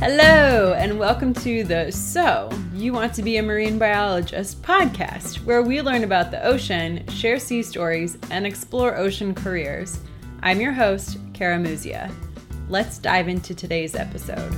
[0.00, 5.60] Hello, and welcome to the So You Want to Be a Marine Biologist podcast, where
[5.60, 10.00] we learn about the ocean, share sea stories, and explore ocean careers.
[10.42, 12.10] I'm your host, Kara Muzia.
[12.70, 14.50] Let's dive into today's episode.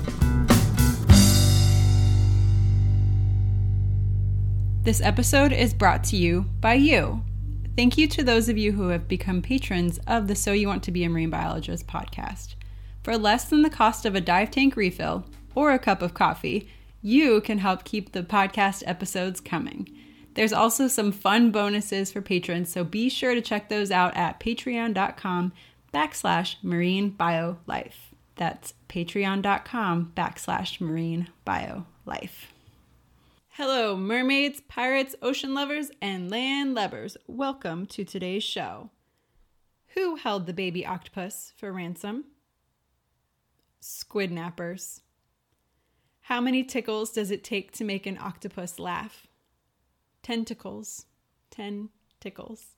[4.84, 7.20] This episode is brought to you by you.
[7.74, 10.84] Thank you to those of you who have become patrons of the So You Want
[10.84, 12.54] to Be a Marine Biologist podcast.
[13.02, 16.68] For less than the cost of a dive tank refill or a cup of coffee,
[17.00, 19.88] you can help keep the podcast episodes coming.
[20.34, 24.38] There's also some fun bonuses for patrons, so be sure to check those out at
[24.38, 25.52] patreon.com
[25.92, 28.14] backslash marine bio life.
[28.36, 32.52] That's patreon.com backslash marine bio life.
[33.50, 37.16] Hello, mermaids, pirates, ocean lovers, and land lubbers.
[37.26, 38.90] Welcome to today's show.
[39.94, 42.24] Who held the baby octopus for ransom?
[43.84, 45.00] Squid nappers.
[46.20, 49.26] How many tickles does it take to make an octopus laugh?
[50.22, 51.06] Tentacles.
[51.50, 51.88] Ten
[52.20, 52.76] tickles.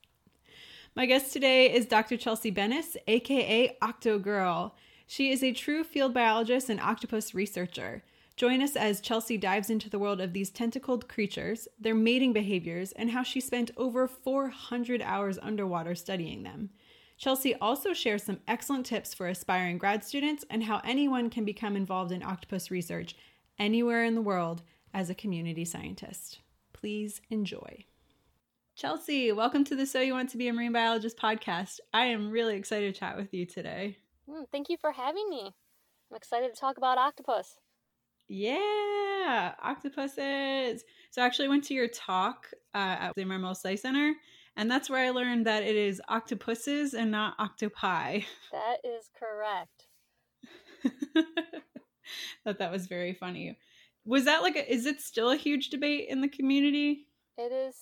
[0.96, 2.16] My guest today is Dr.
[2.16, 4.74] Chelsea Bennice, aka Octo Girl.
[5.06, 8.02] She is a true field biologist and octopus researcher.
[8.34, 12.92] Join us as Chelsea dives into the world of these tentacled creatures, their mating behaviors,
[12.92, 16.70] and how she spent over 400 hours underwater studying them.
[17.16, 21.76] Chelsea also shares some excellent tips for aspiring grad students and how anyone can become
[21.76, 23.14] involved in octopus research
[23.58, 24.62] anywhere in the world
[24.92, 26.40] as a community scientist.
[26.72, 27.84] Please enjoy.
[28.76, 31.78] Chelsea, welcome to the So You Want to Be a Marine Biologist podcast.
[31.92, 33.98] I am really excited to chat with you today.
[34.28, 35.54] Mm, thank you for having me.
[36.10, 37.60] I'm excited to talk about octopus.
[38.26, 40.82] Yeah, octopuses.
[41.10, 44.14] So I actually went to your talk uh, at the Marmol Science Center,
[44.56, 48.20] and that's where I learned that it is octopuses and not octopi.
[48.52, 49.88] That is correct.
[52.44, 53.58] Thought that was very funny.
[54.04, 57.06] Was that like a, is it still a huge debate in the community?
[57.36, 57.74] It is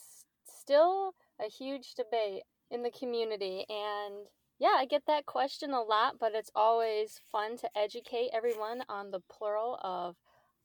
[0.46, 4.26] still a huge debate in the community and
[4.58, 9.10] yeah, I get that question a lot, but it's always fun to educate everyone on
[9.10, 10.14] the plural of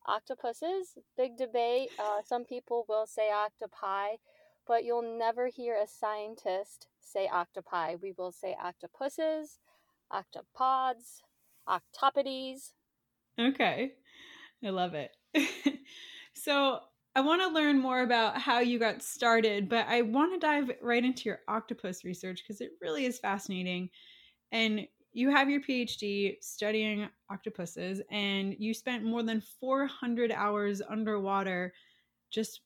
[0.05, 0.99] octopuses.
[1.17, 1.89] Big debate.
[1.97, 4.17] Uh, some people will say octopi,
[4.67, 7.95] but you'll never hear a scientist say octopi.
[8.01, 9.59] We will say octopuses,
[10.11, 11.21] octopods,
[11.67, 12.73] octopodes.
[13.39, 13.93] Okay.
[14.63, 15.11] I love it.
[16.33, 16.79] so,
[17.15, 20.69] I want to learn more about how you got started, but I want to dive
[20.83, 23.89] right into your octopus research because it really is fascinating.
[24.51, 31.73] And you have your PhD studying octopuses, and you spent more than 400 hours underwater
[32.31, 32.61] just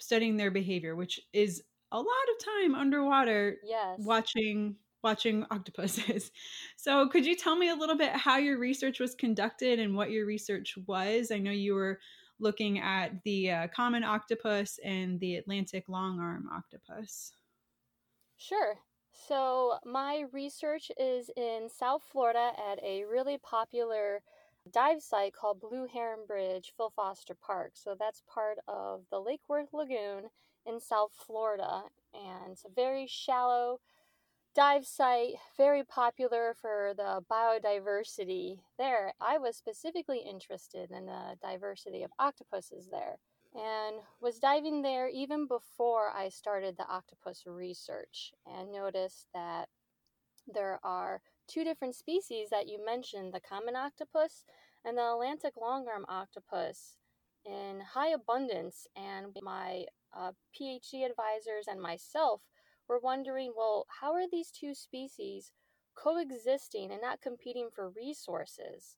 [0.00, 1.62] studying their behavior, which is
[1.92, 2.06] a lot
[2.38, 3.96] of time underwater Yes.
[3.96, 6.30] watching watching octopuses.
[6.76, 10.10] So, could you tell me a little bit how your research was conducted and what
[10.10, 11.30] your research was?
[11.30, 12.00] I know you were
[12.38, 17.32] looking at the uh, common octopus and the Atlantic longarm octopus.
[18.36, 18.80] Sure.
[19.12, 24.22] So, my research is in South Florida at a really popular
[24.70, 27.72] dive site called Blue Heron Bridge, Phil Foster Park.
[27.74, 30.30] So, that's part of the Lake Worth Lagoon
[30.66, 31.82] in South Florida.
[32.14, 33.80] And it's a very shallow
[34.54, 39.14] dive site, very popular for the biodiversity there.
[39.20, 43.18] I was specifically interested in the diversity of octopuses there
[43.54, 49.68] and was diving there even before I started the octopus research and noticed that
[50.52, 51.20] there are
[51.50, 54.44] two different species that you mentioned the common octopus
[54.84, 56.96] and the Atlantic longarm octopus
[57.44, 58.86] in high abundance.
[58.96, 59.84] And my
[60.16, 62.42] uh, PhD advisors and myself
[62.88, 65.52] were wondering well, how are these two species
[65.94, 68.96] coexisting and not competing for resources?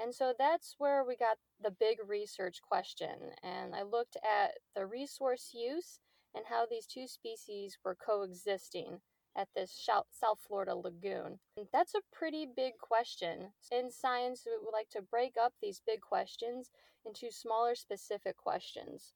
[0.00, 3.32] And so that's where we got the big research question.
[3.42, 5.98] And I looked at the resource use
[6.34, 9.00] and how these two species were coexisting
[9.38, 11.38] at this South Florida lagoon.
[11.72, 13.52] That's a pretty big question.
[13.70, 16.70] In science, we would like to break up these big questions
[17.06, 19.14] into smaller specific questions.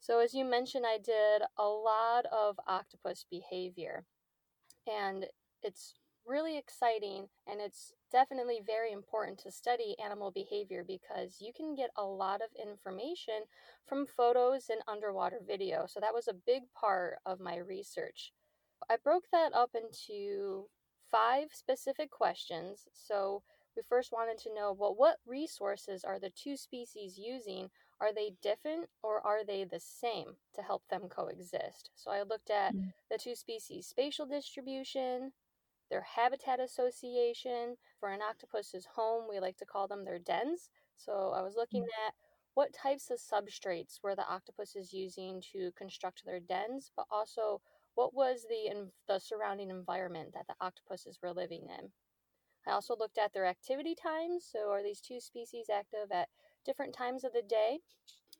[0.00, 4.06] So, as you mentioned, I did a lot of octopus behavior,
[4.86, 5.26] and
[5.62, 5.94] it's
[6.24, 11.88] really exciting and it's definitely very important to study animal behavior because you can get
[11.96, 13.40] a lot of information
[13.86, 15.84] from photos and underwater video.
[15.86, 18.32] So, that was a big part of my research.
[18.90, 20.68] I broke that up into
[21.10, 22.86] five specific questions.
[22.92, 23.42] So,
[23.76, 27.70] we first wanted to know well, what resources are the two species using
[28.00, 31.90] are they different or are they the same to help them coexist?
[31.94, 32.92] So I looked at Mm.
[33.10, 35.32] the two species spatial distribution,
[35.90, 37.76] their habitat association.
[38.00, 40.70] For an octopus's home, we like to call them their dens.
[40.96, 42.06] So I was looking mm.
[42.06, 42.14] at
[42.54, 47.60] what types of substrates were the octopuses using to construct their dens, but also
[47.98, 51.90] what was the the surrounding environment that the octopuses were living in.
[52.64, 54.46] I also looked at their activity times.
[54.48, 56.28] So are these two species active at
[56.64, 57.80] different times of the day?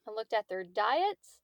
[0.06, 1.40] I looked at their diets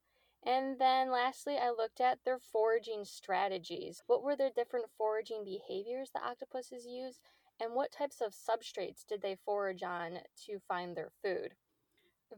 [0.47, 4.01] and then lastly, I looked at their foraging strategies.
[4.07, 7.19] What were their different foraging behaviors the octopuses use?
[7.61, 11.55] And what types of substrates did they forage on to find their food?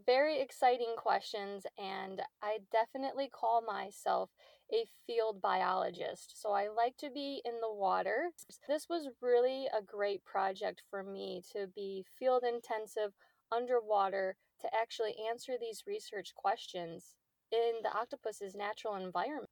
[0.07, 4.31] Very exciting questions, and I definitely call myself
[4.73, 6.41] a field biologist.
[6.41, 8.31] So I like to be in the water.
[8.69, 13.13] This was really a great project for me to be field intensive
[13.53, 17.15] underwater to actually answer these research questions
[17.53, 19.51] in the octopus's natural environment.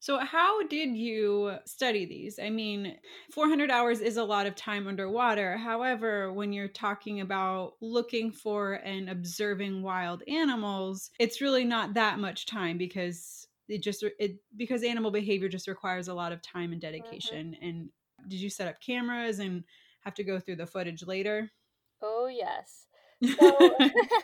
[0.00, 2.38] So, how did you study these?
[2.38, 2.98] I mean,
[3.32, 5.56] 400 hours is a lot of time underwater.
[5.56, 12.18] However, when you're talking about looking for and observing wild animals, it's really not that
[12.18, 16.72] much time because it just it because animal behavior just requires a lot of time
[16.72, 16.92] and mm-hmm.
[16.92, 17.52] dedication.
[17.52, 17.66] Mm-hmm.
[17.66, 17.88] And
[18.28, 19.64] did you set up cameras and
[20.00, 21.50] have to go through the footage later?
[22.02, 22.86] Oh, yes.
[23.38, 23.76] So,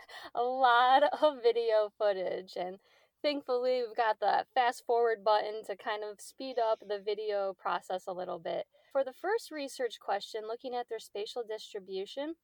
[0.34, 2.78] a lot of video footage and
[3.22, 8.04] thankfully we've got the fast forward button to kind of speed up the video process
[8.06, 8.66] a little bit.
[8.92, 12.34] For the first research question, looking at their spatial distribution,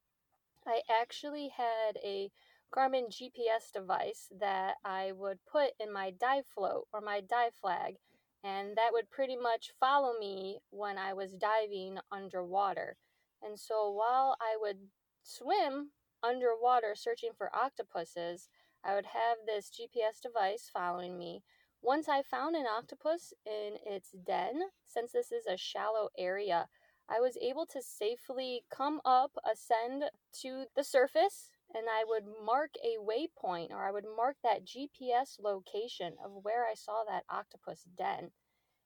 [0.67, 2.31] I actually had a
[2.75, 7.97] Garmin GPS device that I would put in my dive float or my dive flag,
[8.45, 12.97] and that would pretty much follow me when I was diving underwater.
[13.43, 14.79] And so while I would
[15.23, 15.91] swim
[16.23, 18.49] underwater searching for octopuses,
[18.85, 21.43] I would have this GPS device following me.
[21.83, 26.69] Once I found an octopus in its den, since this is a shallow area,
[27.09, 30.05] I was able to safely come up, ascend
[30.41, 35.41] to the surface, and I would mark a waypoint or I would mark that GPS
[35.41, 38.31] location of where I saw that octopus den.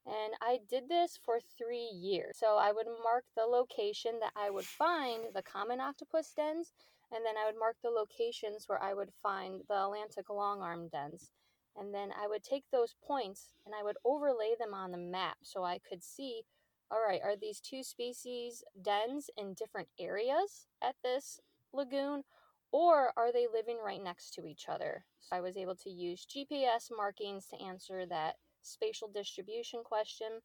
[0.06, 2.38] And I did this for three years.
[2.38, 6.72] So I would mark the location that I would find the common octopus dens
[7.12, 11.30] and then I would mark the locations where I would find the Atlantic longarm dens.
[11.76, 15.36] And then I would take those points and I would overlay them on the map
[15.42, 16.44] so I could see
[16.90, 21.40] all right, are these two species dens in different areas at this
[21.72, 22.24] lagoon,
[22.72, 25.04] or are they living right next to each other?
[25.20, 30.40] So I was able to use GPS markings to answer that spatial distribution question.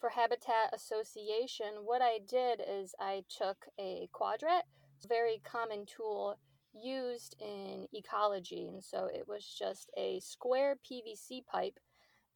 [0.00, 4.62] For habitat association, what I did is I took a quadrat
[5.08, 6.38] very common tool
[6.72, 8.68] used in ecology.
[8.68, 11.78] And so it was just a square PVC pipe.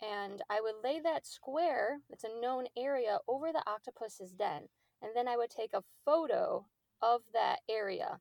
[0.03, 4.69] And I would lay that square, it's a known area, over the octopus's den.
[5.00, 6.67] And then I would take a photo
[7.00, 8.21] of that area.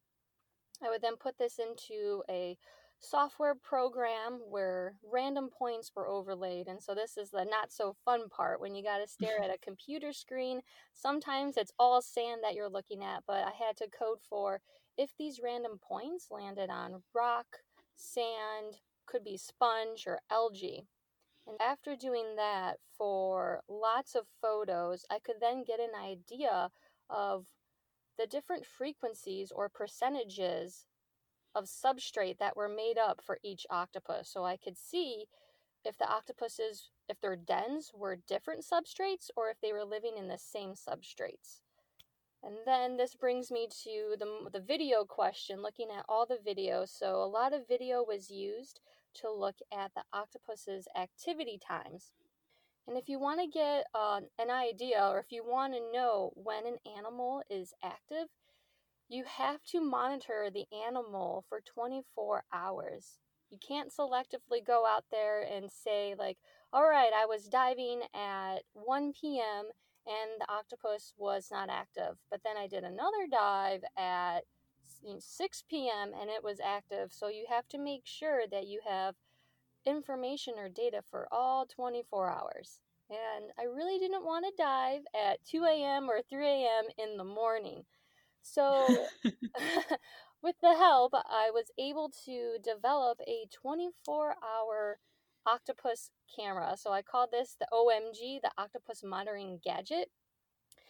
[0.85, 2.57] I would then put this into a
[2.99, 6.67] software program where random points were overlaid.
[6.67, 9.53] And so this is the not so fun part when you got to stare at
[9.53, 10.61] a computer screen.
[10.93, 14.61] Sometimes it's all sand that you're looking at, but I had to code for
[14.97, 17.47] if these random points landed on rock,
[17.95, 20.87] sand, could be sponge or algae.
[21.45, 26.69] And after doing that for lots of photos, I could then get an idea
[27.09, 27.45] of
[28.17, 30.85] the different frequencies or percentages
[31.55, 34.29] of substrate that were made up for each octopus.
[34.29, 35.25] So I could see
[35.85, 40.27] if the octopuses, if their dens were different substrates or if they were living in
[40.27, 41.61] the same substrates.
[42.43, 46.89] And then this brings me to the, the video question, looking at all the videos.
[46.89, 48.81] So a lot of video was used
[49.15, 52.11] to look at the octopus's activity times.
[52.87, 56.31] And if you want to get uh, an idea or if you want to know
[56.35, 58.27] when an animal is active,
[59.09, 63.19] you have to monitor the animal for 24 hours.
[63.49, 66.37] You can't selectively go out there and say, like,
[66.73, 69.65] all right, I was diving at 1 p.m.
[70.07, 72.17] and the octopus was not active.
[72.31, 74.41] But then I did another dive at
[75.19, 76.11] 6 p.m.
[76.19, 77.13] and it was active.
[77.13, 79.15] So you have to make sure that you have
[79.85, 82.79] information or data for all 24 hours.
[83.09, 86.09] And I really didn't want to dive at 2 a.m.
[86.09, 86.85] or 3 a.m.
[86.97, 87.83] in the morning.
[88.41, 88.87] So,
[90.43, 94.99] with the help, I was able to develop a 24 hour
[95.45, 96.75] octopus camera.
[96.77, 100.09] So, I called this the OMG, the Octopus Monitoring Gadget.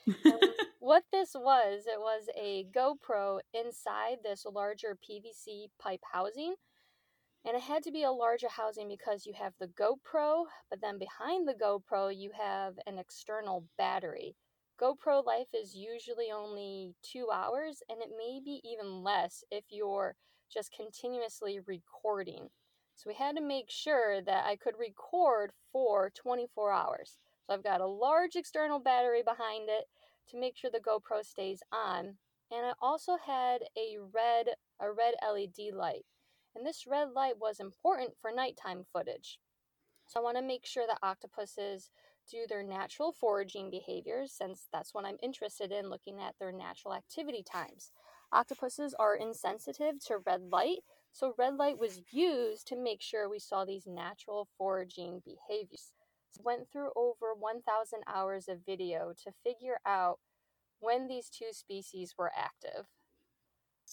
[0.80, 6.56] what this was, it was a GoPro inside this larger PVC pipe housing.
[7.46, 10.98] And it had to be a larger housing because you have the GoPro, but then
[10.98, 14.36] behind the GoPro, you have an external battery.
[14.82, 20.16] GoPro life is usually only two hours, and it may be even less if you're
[20.52, 22.50] just continuously recording.
[22.96, 27.18] So we had to make sure that I could record for 24 hours.
[27.46, 29.86] So I've got a large external battery behind it
[30.30, 32.18] to make sure the GoPro stays on.
[32.52, 34.48] And I also had a red
[34.80, 36.06] a red LED light.
[36.56, 39.40] And this red light was important for nighttime footage.
[40.08, 41.90] So I want to make sure that octopuses
[42.30, 46.94] do their natural foraging behaviors since that's what I'm interested in looking at their natural
[46.94, 47.92] activity times.
[48.32, 50.80] Octopuses are insensitive to red light,
[51.12, 55.94] so red light was used to make sure we saw these natural foraging behaviors.
[56.32, 60.20] So went through over 1,000 hours of video to figure out
[60.80, 62.88] when these two species were active.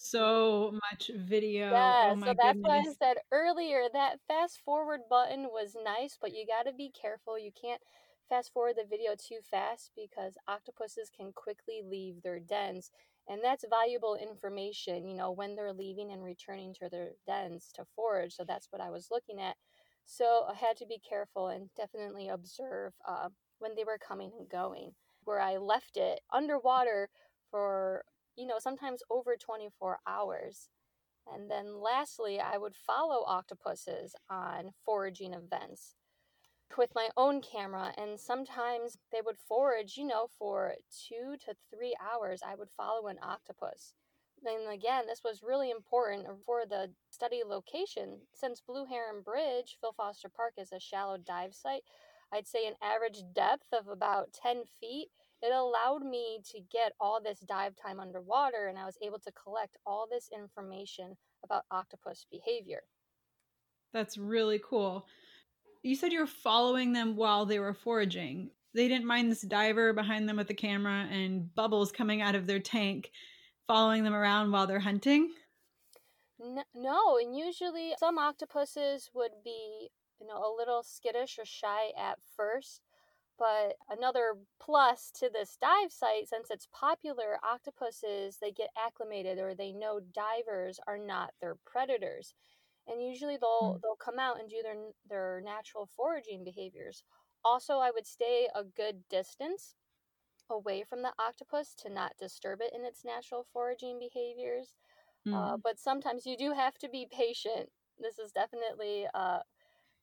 [0.03, 1.71] So much video.
[1.73, 2.97] Yeah, oh my so that's goodness.
[2.97, 6.91] why I said earlier that fast forward button was nice, but you got to be
[6.91, 7.39] careful.
[7.39, 7.83] You can't
[8.31, 12.91] fast forward the video too fast because octopuses can quickly leave their dens
[13.29, 17.85] and that's valuable information you know when they're leaving and returning to their dens to
[17.97, 19.57] forage so that's what i was looking at
[20.07, 23.29] so i had to be careful and definitely observe uh,
[23.59, 24.93] when they were coming and going
[25.25, 27.09] where i left it underwater
[27.51, 28.05] for
[28.37, 30.69] you know sometimes over 24 hours.
[31.33, 35.95] And then lastly i would follow octopuses on foraging events
[36.77, 37.93] with my own camera.
[37.99, 40.75] And sometimes they would forage you know for
[41.09, 43.95] two to three hours i would follow an octopus.
[44.45, 48.21] And again this was really important for the study location.
[48.35, 51.83] Since blue heron bridge phil foster park is a shallow dive site
[52.33, 55.09] i'd say an average depth of about 10 feet
[55.43, 59.33] it allowed me to get all this dive time underwater and i was able to
[59.33, 62.83] collect all this information about octopus behavior
[63.93, 65.07] That's really cool.
[65.83, 68.51] You said you were following them while they were foraging.
[68.75, 72.47] They didn't mind this diver behind them with the camera and bubbles coming out of
[72.47, 73.11] their tank,
[73.67, 75.31] following them around while they're hunting.
[76.75, 82.19] No, and usually some octopuses would be, you know, a little skittish or shy at
[82.37, 82.83] first.
[83.41, 89.57] But another plus to this dive site, since it's popular, octopuses they get acclimated or
[89.57, 92.35] they know divers are not their predators,
[92.87, 93.83] and usually they'll Mm.
[93.83, 97.05] they'll come out and do their their natural foraging behaviors.
[97.45, 99.77] Also, I would stay a good distance
[100.51, 104.75] away from the octopus to not disturb it in its natural foraging behaviors.
[105.33, 105.63] Uh, Mm.
[105.63, 107.71] but sometimes you do have to be patient.
[107.99, 109.41] This is definitely uh,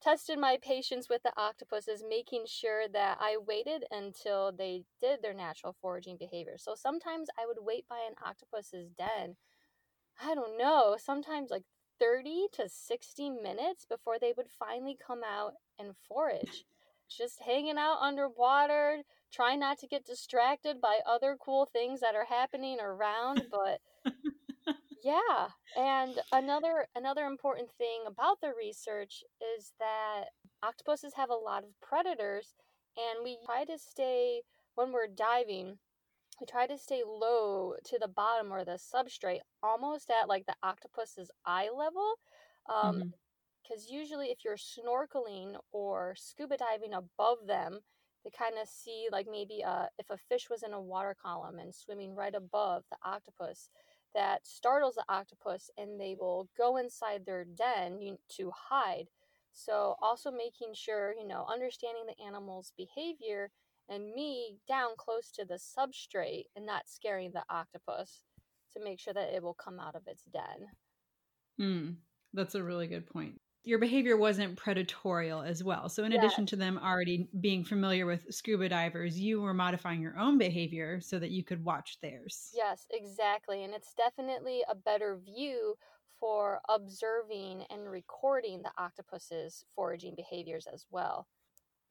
[0.01, 5.33] tested my patience with the octopuses, making sure that I waited until they did their
[5.33, 6.57] natural foraging behavior.
[6.57, 9.35] So sometimes I would wait by an octopus's den.
[10.21, 11.63] I don't know, sometimes like
[11.99, 16.65] 30 to 60 minutes before they would finally come out and forage.
[17.09, 22.25] Just hanging out underwater, trying not to get distracted by other cool things that are
[22.25, 23.79] happening around, but
[25.07, 25.47] yeah,
[25.77, 29.23] and another another important thing about the research
[29.57, 30.25] is that
[30.61, 32.55] octopuses have a lot of predators
[32.97, 34.41] and we try to stay
[34.75, 35.77] when we're diving,
[36.41, 40.55] we try to stay low to the bottom or the substrate, almost at like the
[40.61, 42.15] octopus's eye level.
[42.73, 43.13] Um,
[43.63, 47.79] because usually if you're snorkeling or scuba diving above them
[48.23, 51.59] they kind of see like maybe uh, if a fish was in a water column
[51.59, 53.69] and swimming right above the octopus
[54.13, 59.07] that startles the octopus and they will go inside their den to hide
[59.53, 63.51] so also making sure you know understanding the animal's behavior
[63.89, 68.23] and me down close to the substrate and not scaring the octopus
[68.73, 70.67] to make sure that it will come out of its den
[71.59, 71.95] Mm.
[72.33, 73.41] That's a really good point.
[73.67, 75.89] Your behavior wasn't predatorial as well.
[75.89, 76.13] So, in Yeah.
[76.13, 81.01] addition to them already being familiar with scuba divers, you were modifying your own behavior
[81.01, 82.53] so that you could watch theirs.
[82.53, 83.63] Yes, exactly.
[83.63, 85.77] And it's definitely a better view
[86.19, 91.27] for observing and recording the octopus's foraging behaviors as well.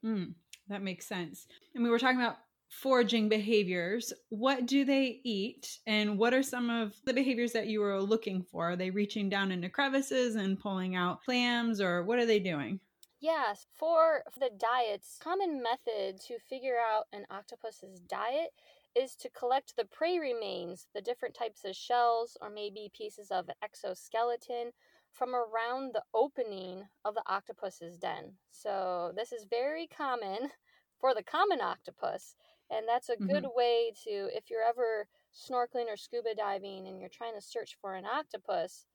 [0.05, 0.35] Mm,
[0.67, 1.47] that makes sense.
[1.73, 2.37] And we were talking about
[2.69, 4.13] foraging behaviors.
[4.29, 5.79] What do they eat?
[5.87, 8.71] And what are some of the behaviors that you were looking for?
[8.71, 12.79] Are they reaching down into crevices and pulling out clams, or what are they doing?
[13.19, 18.51] Yes, for the diets, common method to figure out an octopus's diet
[18.95, 23.49] is to collect the prey remains, the different types of shells or maybe pieces of
[23.63, 24.71] exoskeleton
[25.11, 28.33] from around the opening of the octopus's den.
[28.51, 30.51] So this is very common
[30.99, 32.35] for the common octopus,
[32.69, 33.57] and that's a good mm-hmm.
[33.57, 37.95] way to if you're ever snorkeling or scuba diving and you're trying to search for
[37.95, 38.85] an octopus,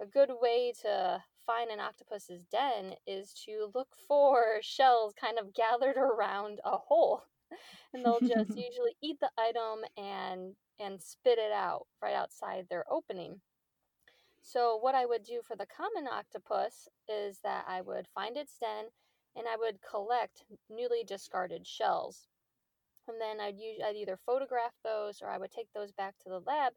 [0.00, 5.54] a good way to find an octopus's den is to look for shells kind of
[5.54, 7.24] gathered around a hole.
[7.94, 12.84] and they'll just usually eat the item and and spit it out right outside their
[12.90, 13.40] opening.
[14.40, 18.56] So what I would do for the common octopus is that I would find its
[18.58, 18.86] den
[19.36, 22.28] and I would collect newly discarded shells.
[23.10, 26.28] And then I'd, use, I'd either photograph those or I would take those back to
[26.28, 26.74] the lab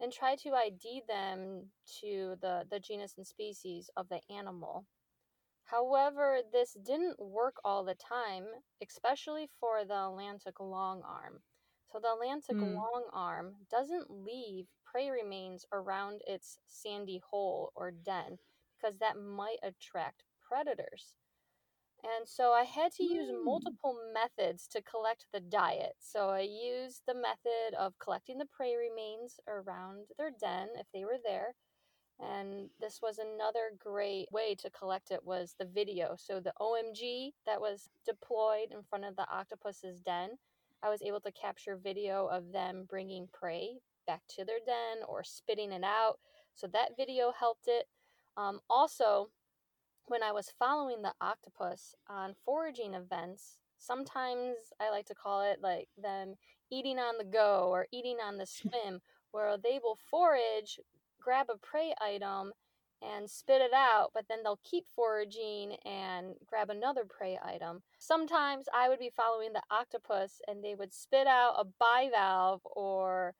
[0.00, 1.66] and try to ID them
[2.00, 4.86] to the, the genus and species of the animal.
[5.64, 8.44] However, this didn't work all the time,
[8.82, 11.40] especially for the Atlantic longarm.
[11.92, 12.76] So the Atlantic mm.
[12.76, 18.38] longarm doesn't leave prey remains around its sandy hole or den
[18.76, 21.16] because that might attract predators.
[22.04, 23.44] And so I had to use mm.
[23.44, 25.94] multiple methods to collect the diet.
[26.00, 31.04] So I used the method of collecting the prey remains around their den if they
[31.04, 31.54] were there.
[32.20, 36.14] And this was another great way to collect it was the video.
[36.18, 40.30] So the OMG that was deployed in front of the octopus's den,
[40.82, 45.24] I was able to capture video of them bringing prey back to their den or
[45.24, 46.18] spitting it out.
[46.54, 47.86] So that video helped it.
[48.36, 49.30] Um, also,
[50.06, 55.60] when I was following the octopus on foraging events, sometimes I like to call it
[55.62, 56.34] like them
[56.70, 60.78] eating on the go or eating on the swim, where they will forage,
[61.20, 62.52] grab a prey item,
[63.02, 67.82] and spit it out, but then they'll keep foraging and grab another prey item.
[67.98, 73.34] Sometimes I would be following the octopus and they would spit out a bivalve or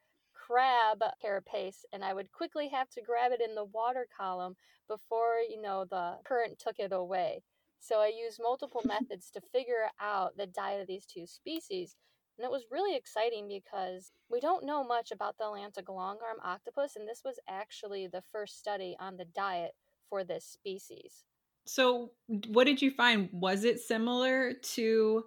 [0.47, 4.57] crab carapace and I would quickly have to grab it in the water column
[4.89, 7.43] before, you know, the current took it away.
[7.81, 11.97] So I used multiple methods to figure out the diet of these two species.
[12.37, 16.97] And it was really exciting because we don't know much about the Atlantic longarm octopus,
[16.97, 19.71] and this was actually the first study on the diet
[20.11, 21.23] for this species.
[21.65, 22.11] So,
[22.49, 23.29] what did you find?
[23.33, 25.25] Was it similar to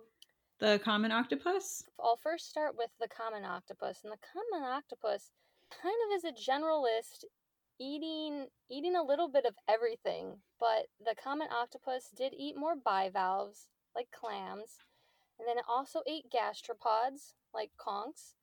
[0.60, 1.84] the common octopus?
[2.00, 4.00] I'll first start with the common octopus.
[4.04, 5.32] And the common octopus
[5.82, 7.26] kind of is a generalist
[7.80, 13.68] eating eating a little bit of everything, but the common octopus did eat more bivalves
[13.96, 14.78] like clams,
[15.40, 18.34] and then it also ate gastropods like conchs,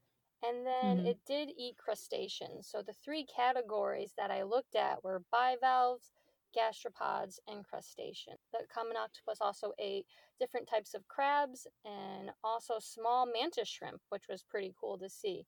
[0.42, 1.06] and then mm-hmm.
[1.06, 2.68] it did eat crustaceans.
[2.68, 6.12] So the three categories that I looked at were bivalves,
[6.56, 8.34] gastropods, and crustacean.
[8.52, 10.06] The common octopus also ate
[10.38, 15.46] different types of crabs and also small mantis shrimp, which was pretty cool to see.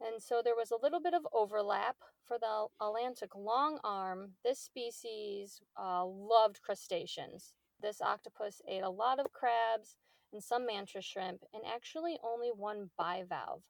[0.00, 4.32] And so there was a little bit of overlap for the Atlantic long arm.
[4.44, 7.54] This species uh, loved crustaceans.
[7.80, 9.96] This octopus ate a lot of crabs
[10.32, 13.62] and some mantis shrimp, and actually only one bivalve.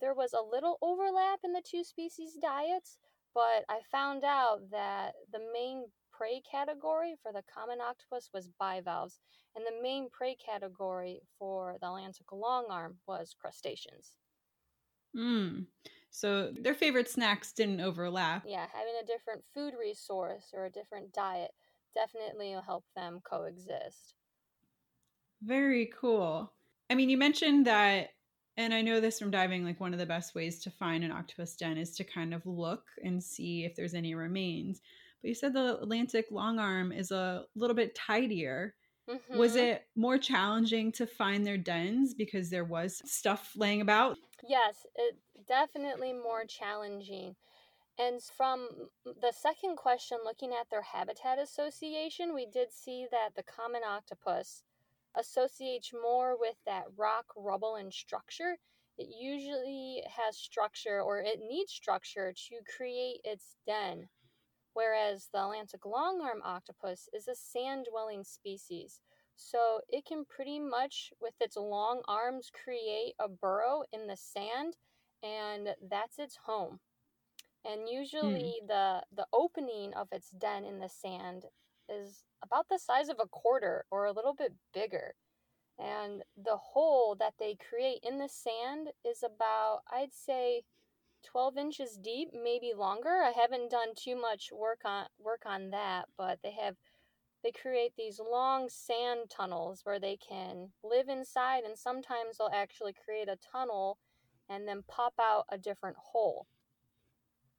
[0.00, 2.98] There was a little overlap in the two species' diets,
[3.34, 9.20] but I found out that the main prey category for the common octopus was bivalves,
[9.56, 14.16] and the main prey category for the Atlantic longarm was crustaceans.
[15.16, 15.66] Mm.
[16.10, 18.44] So their favorite snacks didn't overlap.
[18.46, 21.52] Yeah, having a different food resource or a different diet
[21.94, 24.14] definitely will help them coexist.
[25.42, 26.52] Very cool.
[26.90, 28.13] I mean, you mentioned that
[28.56, 31.12] and I know this from diving, like one of the best ways to find an
[31.12, 34.80] octopus den is to kind of look and see if there's any remains.
[35.22, 38.74] But you said the Atlantic long arm is a little bit tidier.
[39.10, 39.38] Mm-hmm.
[39.38, 44.16] Was it more challenging to find their dens because there was stuff laying about?
[44.48, 47.34] Yes, it definitely more challenging.
[47.98, 48.68] And from
[49.04, 54.62] the second question, looking at their habitat association, we did see that the common octopus
[55.16, 58.56] associates more with that rock, rubble, and structure.
[58.96, 64.08] It usually has structure or it needs structure to create its den,
[64.72, 69.00] whereas the Atlantic longarm octopus is a sand dwelling species.
[69.36, 74.76] So it can pretty much, with its long arms, create a burrow in the sand,
[75.24, 76.78] and that's its home.
[77.64, 78.66] And usually, hmm.
[78.66, 81.46] the the opening of its den in the sand
[81.88, 85.14] is about the size of a quarter or a little bit bigger.
[85.78, 90.62] And the hole that they create in the sand is about, I'd say,
[91.24, 93.22] 12 inches deep, maybe longer.
[93.22, 96.76] I haven't done too much work on work on that, but they have
[97.42, 102.94] they create these long sand tunnels where they can live inside and sometimes they'll actually
[102.94, 103.98] create a tunnel
[104.48, 106.46] and then pop out a different hole.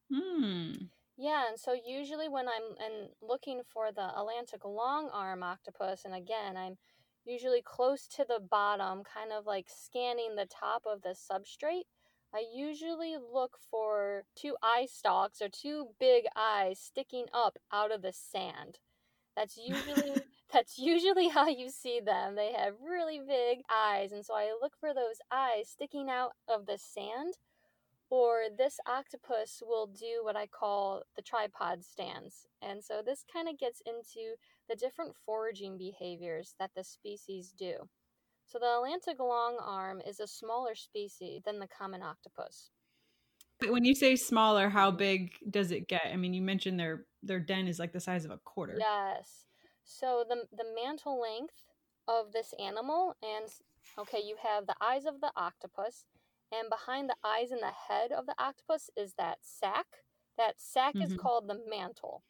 [0.09, 0.89] Hmm.
[1.17, 6.13] Yeah, and so usually when I'm and looking for the Atlantic long arm octopus, and
[6.13, 6.77] again, I'm
[7.25, 11.85] usually close to the bottom, kind of like scanning the top of the substrate.
[12.33, 18.01] I usually look for two eye stalks or two big eyes sticking up out of
[18.01, 18.79] the sand.
[19.35, 20.15] That's usually
[20.53, 22.35] that's usually how you see them.
[22.35, 26.65] They have really big eyes, and so I look for those eyes sticking out of
[26.65, 27.35] the sand.
[28.09, 32.45] Or this octopus will do what I call the tripod stance.
[32.61, 34.35] And so this kind of gets into
[34.69, 37.89] the different foraging behaviors that the species do.
[38.45, 42.69] So the Atlantic long arm is a smaller species than the common octopus.
[43.59, 46.03] But when you say smaller, how big does it get?
[46.11, 48.77] I mean, you mentioned their their den is like the size of a quarter.
[48.77, 49.45] Yes.
[49.83, 51.63] So the the mantle length
[52.07, 53.49] of this animal and
[53.97, 56.05] okay, you have the eyes of the octopus
[56.51, 59.85] and behind the eyes and the head of the octopus is that sac.
[60.37, 61.03] That sac mm-hmm.
[61.03, 62.23] is called the mantle.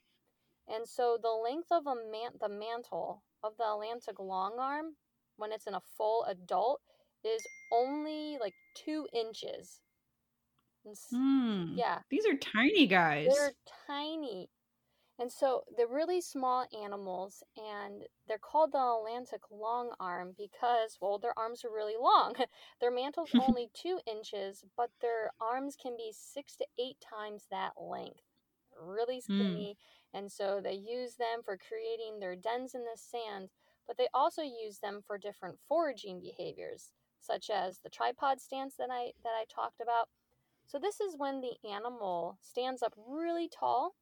[0.68, 4.96] And so the length of a man the mantle of the Atlantic longarm
[5.38, 6.82] when it's in a full adult
[7.24, 9.80] is only like two inches.
[11.14, 12.00] Mm, yeah.
[12.10, 13.30] These are tiny guys.
[13.36, 13.54] They're
[13.88, 14.50] tiny.
[15.18, 21.18] And so they're really small animals, and they're called the Atlantic long arm because, well,
[21.18, 22.36] their arms are really long.
[22.82, 27.74] their mantle's only two inches, but their arms can be six to eight times that
[27.82, 28.24] length.
[28.78, 29.40] Really hmm.
[29.40, 29.78] skinny.
[29.78, 30.20] Mm.
[30.20, 33.50] And so they use them for creating their dens in the sand,
[33.88, 38.90] but they also use them for different foraging behaviors, such as the tripod stance that
[38.92, 40.10] I that I talked about.
[40.66, 43.96] So this is when the animal stands up really tall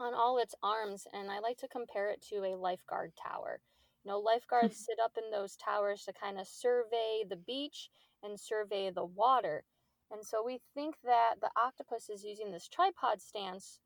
[0.00, 3.60] on all its arms, and I like to compare it to a lifeguard tower.
[4.04, 4.26] You know, hmm.
[4.26, 7.90] lifeguards sit up in those towers to kind of survey the beach
[8.22, 9.64] and survey the water.
[10.10, 13.78] And so we think that the octopus is using this tripod stance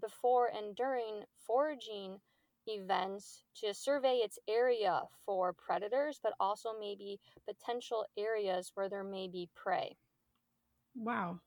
[0.00, 2.18] before and during foraging
[2.66, 9.26] events to survey its area for predators, but also maybe potential areas where there may
[9.26, 9.96] be prey.
[10.94, 11.40] Wow,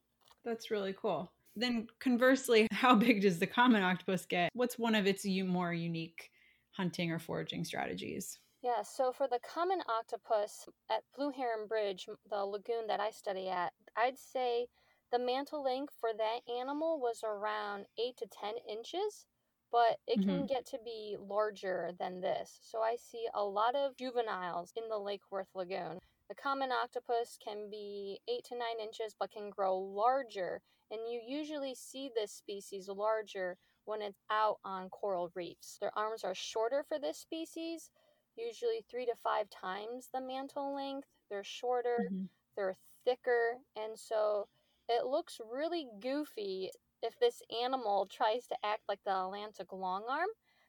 [0.43, 1.31] that's really cool.
[1.55, 4.51] Then conversely, how big does the common octopus get?
[4.53, 6.31] What's one of its more unique
[6.71, 8.39] hunting or foraging strategies?
[8.61, 13.47] Yeah, so for the common octopus at Blue Heron Bridge, the lagoon that I study
[13.47, 14.67] at, I'd say
[15.11, 19.27] the mantle length for that animal was around 8 to 10 inches,
[19.71, 20.45] but it can mm-hmm.
[20.47, 22.59] get to be larger than this.
[22.63, 25.99] So I see a lot of juveniles in the Lake Worth Lagoon.
[26.27, 30.61] The common octopus can be 8 to 9 inches but can grow larger,
[30.91, 35.78] and you usually see this species larger when it's out on coral reefs.
[35.80, 37.91] Their arms are shorter for this species,
[38.36, 41.08] usually 3 to 5 times the mantle length.
[41.30, 42.26] They're shorter, mm-hmm.
[42.56, 44.48] they're thicker, and so
[44.88, 46.71] it looks really goofy
[47.02, 50.28] if this animal tries to act like the Atlantic long longarm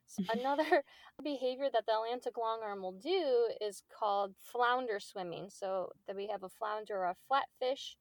[0.32, 0.82] Another
[1.22, 5.48] behavior that the Atlantic longarm will do is called flounder swimming.
[5.50, 7.96] So that we have a flounder or a flatfish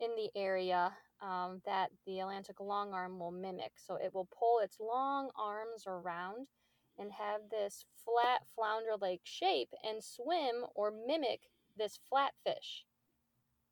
[0.00, 3.72] in the area um, that the Atlantic long arm will mimic.
[3.76, 6.46] So it will pull its long arms around
[6.98, 11.40] and have this flat flounder like shape and swim or mimic
[11.76, 12.84] this flatfish.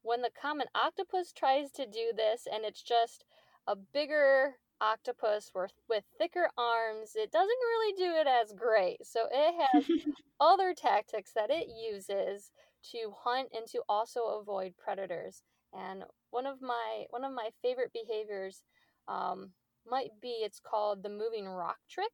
[0.02, 3.24] When the common octopus tries to do this and it's just
[3.66, 9.06] a bigger octopus with, with thicker arms, it doesn't really do it as great.
[9.06, 9.84] So it has
[10.40, 12.50] other tactics that it uses
[12.92, 15.42] to hunt and to also avoid predators.
[15.72, 18.62] And one of my one of my favorite behaviors
[19.06, 19.52] um,
[19.88, 22.10] might be it's called the moving rock trick.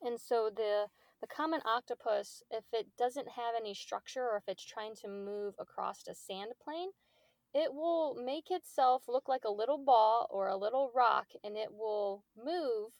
[0.00, 0.86] And so the
[1.20, 5.54] the common octopus, if it doesn't have any structure or if it's trying to move
[5.58, 6.90] across a sand plane,
[7.52, 11.70] it will make itself look like a little ball or a little rock and it
[11.70, 12.92] will move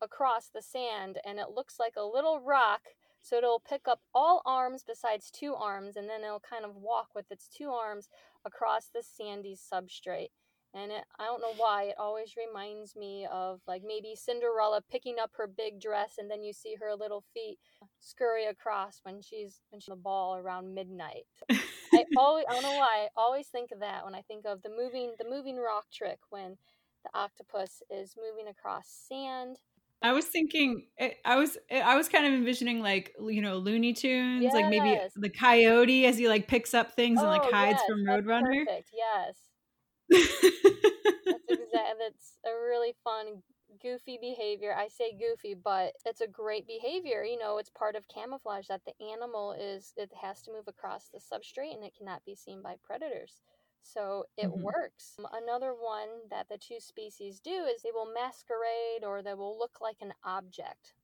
[0.00, 2.82] across the sand and it looks like a little rock
[3.24, 7.08] so it'll pick up all arms besides two arms and then it'll kind of walk
[7.14, 8.08] with its two arms
[8.44, 10.28] across the sandy substrate
[10.74, 15.16] and it, i don't know why it always reminds me of like maybe cinderella picking
[15.20, 17.56] up her big dress and then you see her little feet
[17.98, 22.78] scurry across when she's when she's the ball around midnight I always I don't know
[22.78, 25.86] why I always think of that when I think of the moving the moving rock
[25.90, 26.56] trick when
[27.04, 29.58] the octopus is moving across sand.
[30.04, 33.56] I was thinking, eh, I was, eh, I was kind of envisioning like you know
[33.56, 34.52] Looney Tunes, yes.
[34.52, 37.78] like maybe the coyote as he like picks up things oh, and like oh, hides
[37.80, 38.66] yes, from Roadrunner.
[38.66, 38.90] Perfect.
[38.92, 39.36] Yes.
[40.10, 40.28] that's
[41.48, 41.94] exactly.
[41.98, 43.42] That's a really fun
[43.82, 44.74] goofy behavior.
[44.76, 47.24] I say goofy, but it's a great behavior.
[47.24, 51.08] You know, it's part of camouflage that the animal is, it has to move across
[51.08, 53.40] the substrate and it cannot be seen by predators.
[53.84, 54.62] So it mm-hmm.
[54.62, 55.16] works.
[55.32, 59.80] Another one that the two species do is they will masquerade or they will look
[59.80, 60.94] like an object.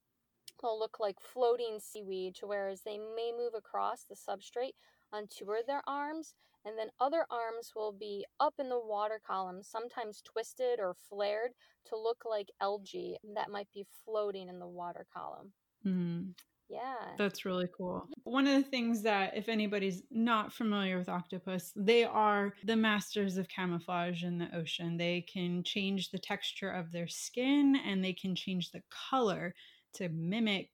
[0.60, 4.74] They'll look like floating seaweed, to whereas they may move across the substrate
[5.12, 9.20] on two of their arms, and then other arms will be up in the water
[9.26, 11.52] column, sometimes twisted or flared
[11.86, 15.52] to look like algae that might be floating in the water column.
[15.86, 16.30] Mm-hmm.
[16.70, 17.16] Yeah.
[17.18, 18.08] That's really cool.
[18.22, 23.36] One of the things that, if anybody's not familiar with octopus, they are the masters
[23.36, 24.96] of camouflage in the ocean.
[24.96, 29.52] They can change the texture of their skin and they can change the color
[29.94, 30.68] to mimic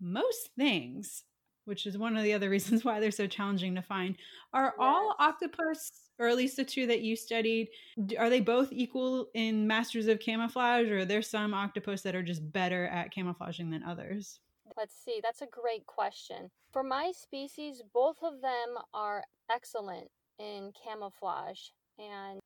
[0.00, 1.24] most things,
[1.64, 4.16] which is one of the other reasons why they're so challenging to find.
[4.52, 4.86] Are yes.
[4.86, 7.68] all octopus, or at least the two that you studied,
[8.18, 12.22] are they both equal in masters of camouflage, or are there some octopus that are
[12.22, 14.40] just better at camouflaging than others?
[14.76, 16.50] Let's see, that's a great question.
[16.72, 22.40] For my species, both of them are excellent in camouflage, and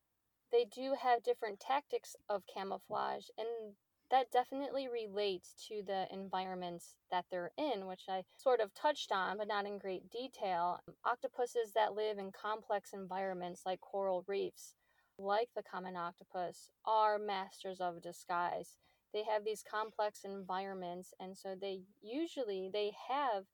[0.51, 3.75] they do have different tactics of camouflage, and
[4.11, 9.39] that definitely relates to the environments that they're in, which I sort of touched on,
[9.39, 10.81] but not in great detail.
[11.05, 14.75] Octopuses that live in complex environments like coral reefs,
[15.19, 18.77] like the common octopus, are masters of disguise.
[19.13, 23.45] They have these complex environments, and so they usually they have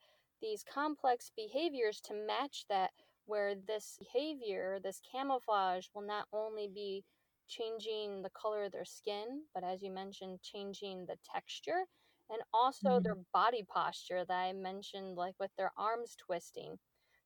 [0.40, 2.90] these complex behaviors to match that
[3.26, 7.04] where this behavior, this camouflage will not only be
[7.48, 11.84] changing the color of their skin, but as you mentioned, changing the texture
[12.30, 13.02] and also mm-hmm.
[13.02, 16.76] their body posture that I mentioned, like with their arms twisting.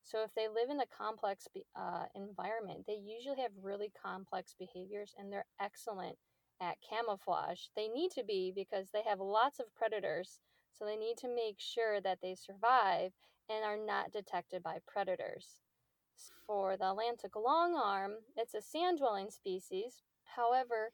[0.05, 5.15] So, if they live in a complex uh, environment, they usually have really complex behaviors
[5.17, 6.17] and they're excellent
[6.63, 7.67] at camouflage.
[7.77, 10.39] They need to be because they have lots of predators.
[10.73, 13.13] So, they need to make sure that they survive
[13.51, 15.59] and are not detected by predators.
[16.47, 20.03] For the Atlantic longarm, it's a sand dwelling species,
[20.37, 20.93] However,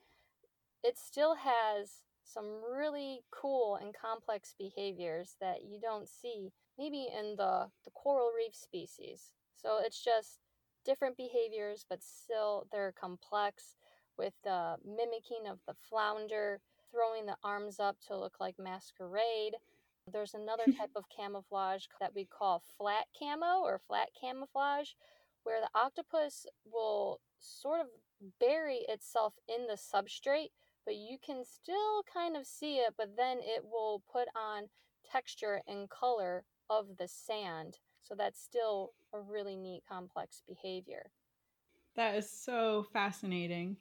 [0.83, 7.37] it still has some really cool and complex behaviors that you don't see maybe in
[7.37, 9.33] the, the coral reef species.
[9.57, 10.39] So it's just
[10.85, 13.77] different behaviors, but still they're complex
[14.19, 19.55] with the mimicking of the flounder, throwing the arms up to look like masquerade.
[20.11, 24.91] There's another type of camouflage that we call flat camo or flat camouflage,
[25.45, 27.87] where the octopus will sort of
[28.41, 30.51] bury itself in the substrate,
[30.85, 34.65] but you can still kind of see it, but then it will put on
[35.11, 37.79] texture and color of the sand.
[38.03, 41.11] So that's still a really neat complex behavior.
[41.97, 43.77] That is so fascinating.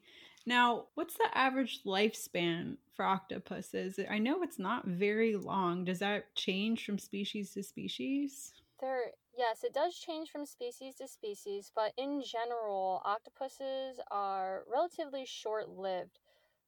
[0.45, 3.99] Now, what's the average lifespan for octopuses?
[4.09, 5.85] I know it's not very long.
[5.85, 8.53] Does that change from species to species?
[8.79, 15.25] There Yes, it does change from species to species, but in general, octopuses are relatively
[15.27, 16.17] short lived.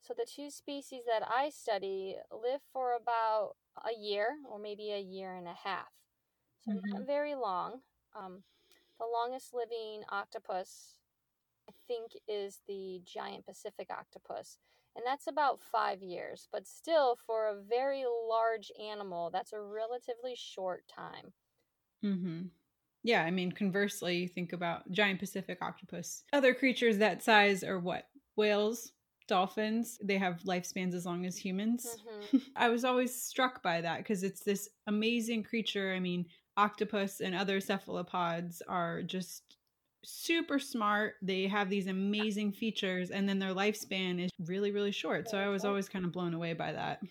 [0.01, 4.99] So the two species that I study live for about a year or maybe a
[4.99, 5.89] year and a half.
[6.63, 6.89] So mm-hmm.
[6.91, 7.81] not very long.
[8.15, 8.43] Um,
[8.99, 10.98] the longest living octopus,
[11.89, 14.59] think, is the giant Pacific octopus.
[14.95, 16.47] And that's about five years.
[16.51, 21.33] But still, for a very large animal, that's a relatively short time.
[22.03, 22.41] Mm-hmm.
[23.03, 26.23] Yeah, I mean, conversely, you think about giant Pacific octopus.
[26.33, 28.05] Other creatures that size are what?
[28.35, 28.91] Whales,
[29.27, 31.97] dolphins, they have lifespans as long as humans.
[32.33, 32.37] Mm-hmm.
[32.55, 35.93] I was always struck by that because it's this amazing creature.
[35.93, 36.25] I mean,
[36.57, 39.55] octopus and other cephalopods are just
[40.03, 41.15] super smart.
[41.21, 45.29] They have these amazing features, and then their lifespan is really, really short.
[45.29, 47.01] So I was always kind of blown away by that.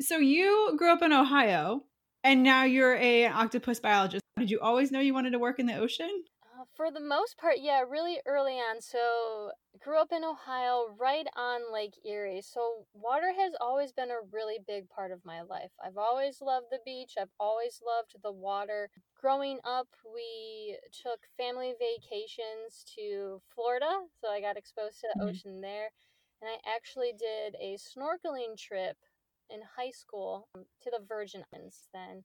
[0.00, 1.84] So you grew up in Ohio,
[2.24, 4.22] and now you're a octopus biologist.
[4.38, 6.24] Did you always know you wanted to work in the ocean?
[6.74, 8.80] For the most part, yeah, really early on.
[8.80, 12.42] So, grew up in Ohio, right on Lake Erie.
[12.42, 15.70] So, water has always been a really big part of my life.
[15.84, 17.14] I've always loved the beach.
[17.18, 18.90] I've always loved the water.
[19.20, 25.30] Growing up, we took family vacations to Florida, so I got exposed to the mm-hmm.
[25.30, 25.90] ocean there.
[26.42, 28.96] And I actually did a snorkeling trip
[29.50, 32.24] in high school to the Virgin Islands then.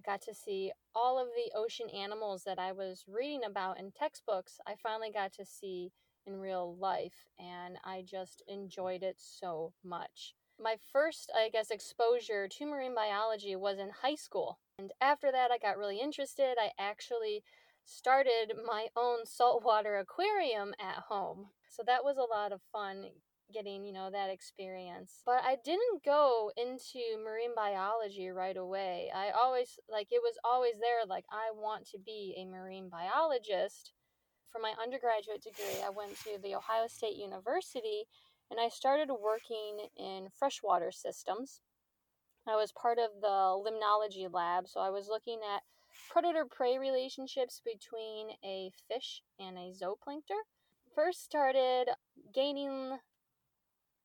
[0.00, 3.90] I got to see all of the ocean animals that I was reading about in
[3.90, 4.58] textbooks.
[4.66, 5.92] I finally got to see
[6.26, 10.34] in real life, and I just enjoyed it so much.
[10.58, 14.58] My first, I guess, exposure to marine biology was in high school.
[14.78, 16.56] And after that, I got really interested.
[16.58, 17.42] I actually
[17.84, 21.48] started my own saltwater aquarium at home.
[21.68, 23.06] So that was a lot of fun
[23.52, 25.22] getting, you know, that experience.
[25.24, 29.10] But I didn't go into marine biology right away.
[29.14, 33.92] I always, like, it was always there, like, I want to be a marine biologist.
[34.50, 38.04] For my undergraduate degree, I went to the Ohio State University
[38.50, 41.60] and I started working in freshwater systems.
[42.48, 45.62] I was part of the limnology lab, so I was looking at
[46.10, 50.42] predator prey relationships between a fish and a zooplankton
[50.94, 51.86] first started
[52.34, 52.98] gaining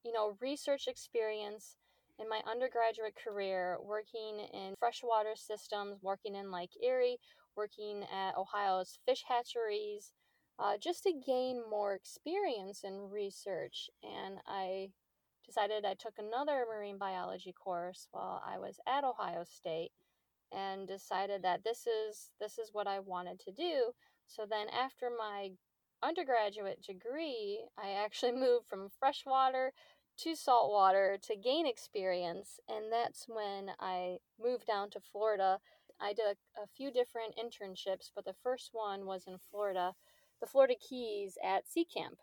[0.06, 1.78] you know, research experience
[2.20, 7.18] in my undergraduate career working in freshwater systems, working in Lake Erie,
[7.58, 10.14] working at Ohio's fish hatcheries,
[10.60, 13.90] uh, just to gain more experience in research.
[14.04, 14.90] And I
[15.46, 19.92] decided I took another marine biology course while I was at Ohio State
[20.52, 23.92] and decided that this is this is what I wanted to do.
[24.28, 25.50] So then after my
[26.02, 29.72] undergraduate degree, I actually moved from freshwater
[30.18, 35.60] to saltwater to gain experience and that's when I moved down to Florida.
[36.00, 39.94] I did a, a few different internships, but the first one was in Florida,
[40.42, 42.18] the Florida Keys at Sea Camp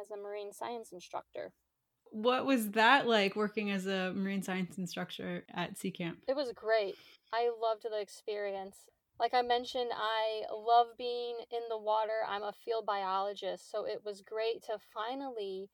[0.00, 1.52] as a marine science instructor.
[2.10, 6.18] What was that like working as a marine science instructor at Sea Camp?
[6.28, 6.96] It was great.
[7.32, 8.76] I loved the experience.
[9.18, 12.20] Like I mentioned, I love being in the water.
[12.28, 15.70] I'm a field biologist, so it was great to finally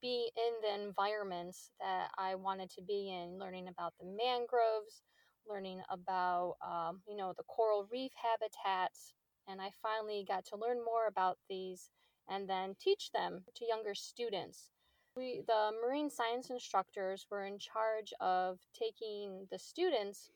[0.00, 5.02] be in the environments that I wanted to be in, learning about the mangroves,
[5.48, 9.14] learning about, um, you know, the coral reef habitats.
[9.48, 11.90] And I finally got to learn more about these
[12.28, 14.70] and then teach them to younger students.
[15.16, 20.30] We, the marine science instructors were in charge of taking the students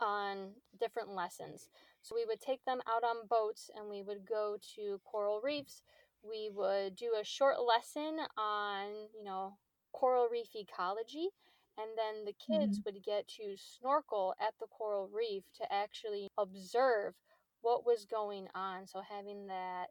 [0.00, 1.68] on different lessons.
[2.02, 5.82] So we would take them out on boats and we would go to coral reefs.
[6.28, 9.58] We would do a short lesson on, you know,
[9.92, 11.28] coral reef ecology.
[11.76, 12.94] And then the kids mm-hmm.
[12.94, 17.14] would get to snorkel at the coral reef to actually observe
[17.62, 18.86] what was going on.
[18.86, 19.86] So having that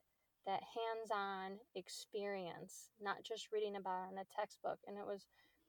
[0.46, 4.80] that hands-on experience, not just reading about it in a textbook.
[4.88, 5.26] And it was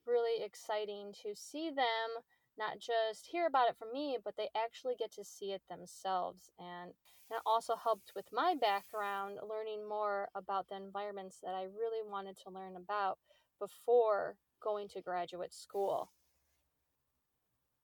[0.06, 2.08] really exciting to see them
[2.58, 6.50] not just hear about it from me, but they actually get to see it themselves.
[6.58, 6.92] And
[7.30, 12.36] that also helped with my background, learning more about the environments that I really wanted
[12.38, 13.18] to learn about
[13.58, 16.12] before going to graduate school.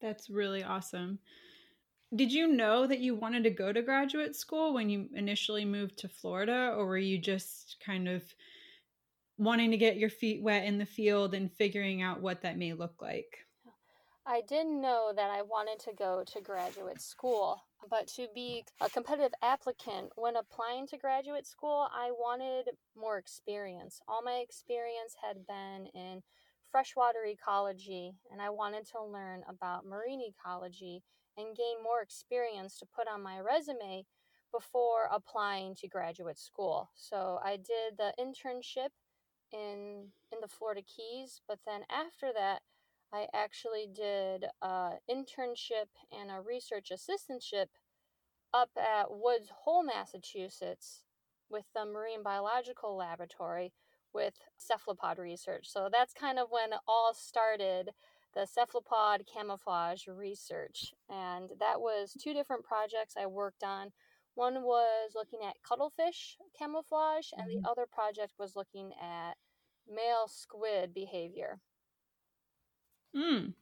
[0.00, 1.20] That's really awesome
[2.14, 5.98] did you know that you wanted to go to graduate school when you initially moved
[5.98, 8.34] to Florida, or were you just kind of
[9.38, 12.72] wanting to get your feet wet in the field and figuring out what that may
[12.72, 13.46] look like?
[14.30, 18.88] I didn't know that I wanted to go to graduate school, but to be a
[18.88, 24.00] competitive applicant when applying to graduate school, I wanted more experience.
[24.06, 26.22] All my experience had been in
[26.70, 31.02] freshwater ecology, and I wanted to learn about marine ecology
[31.36, 34.06] and gain more experience to put on my resume
[34.52, 36.88] before applying to graduate school.
[36.94, 38.90] So I did the internship
[39.52, 42.62] in in the Florida Keys, but then after that
[43.12, 47.66] I actually did an internship and a research assistantship
[48.54, 51.04] up at Woods Hole, Massachusetts
[51.48, 53.72] with the Marine Biological Laboratory
[54.12, 55.68] with cephalopod research.
[55.68, 57.90] So that's kind of when it all started
[58.34, 60.92] the cephalopod camouflage research.
[61.08, 63.90] And that was two different projects I worked on.
[64.34, 67.62] One was looking at cuttlefish camouflage, and mm-hmm.
[67.62, 69.34] the other project was looking at
[69.88, 71.58] male squid behavior.
[73.16, 73.54] Mm.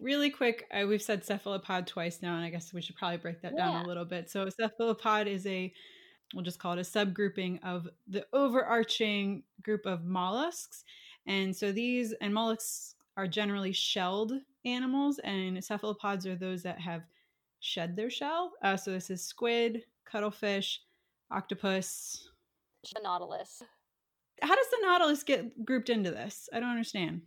[0.00, 3.42] Really quick, uh, we've said cephalopod twice now, and I guess we should probably break
[3.42, 3.70] that yeah.
[3.70, 4.30] down a little bit.
[4.30, 5.72] So, cephalopod is a,
[6.34, 10.84] we'll just call it a subgrouping of the overarching group of mollusks.
[11.26, 14.32] And so these, and mollusks are generally shelled
[14.64, 17.02] animals, and cephalopods are those that have
[17.60, 18.52] shed their shell.
[18.62, 20.80] Uh, so this is squid, cuttlefish,
[21.30, 22.28] octopus,
[22.94, 23.62] the nautilus.
[24.40, 26.48] How does the nautilus get grouped into this?
[26.52, 27.22] I don't understand.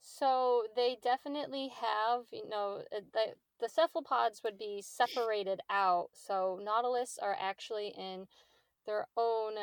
[0.00, 6.08] So they definitely have, you know, uh, the the cephalopods would be separated out.
[6.14, 8.26] So nautilus are actually in
[8.86, 9.54] their own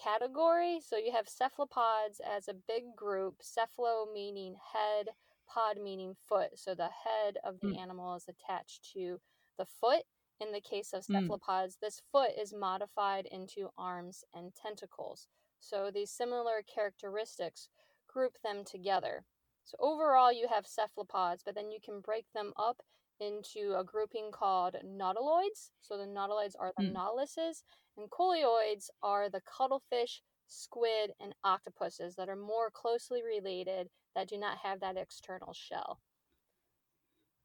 [0.00, 0.80] category.
[0.80, 5.08] So you have cephalopods as a big group, cephalo meaning head,
[5.52, 6.50] pod meaning foot.
[6.54, 7.78] So the head of the mm.
[7.78, 9.20] animal is attached to
[9.58, 10.04] the foot.
[10.40, 11.14] In the case of hmm.
[11.14, 11.80] cephalopods, mm.
[11.80, 15.28] this foot is modified into arms and tentacles.
[15.60, 17.68] So these similar characteristics
[18.08, 19.24] group them together.
[19.64, 22.82] So overall, you have cephalopods, but then you can break them up
[23.20, 25.70] into a grouping called nautiloids.
[25.80, 26.94] So the nautiloids are the mm.
[26.94, 27.62] nautiluses,
[27.96, 34.38] and coleoids are the cuttlefish, squid, and octopuses that are more closely related that do
[34.38, 36.00] not have that external shell.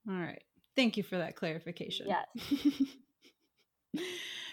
[0.08, 0.44] All right.
[0.76, 2.08] Thank you for that clarification.
[2.08, 2.28] Yes.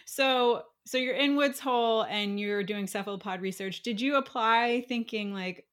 [0.06, 3.82] so so you're in Woods Hole and you're doing cephalopod research.
[3.82, 5.66] Did you apply thinking like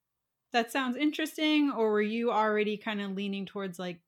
[0.53, 3.99] that sounds interesting or were you already kind of leaning towards like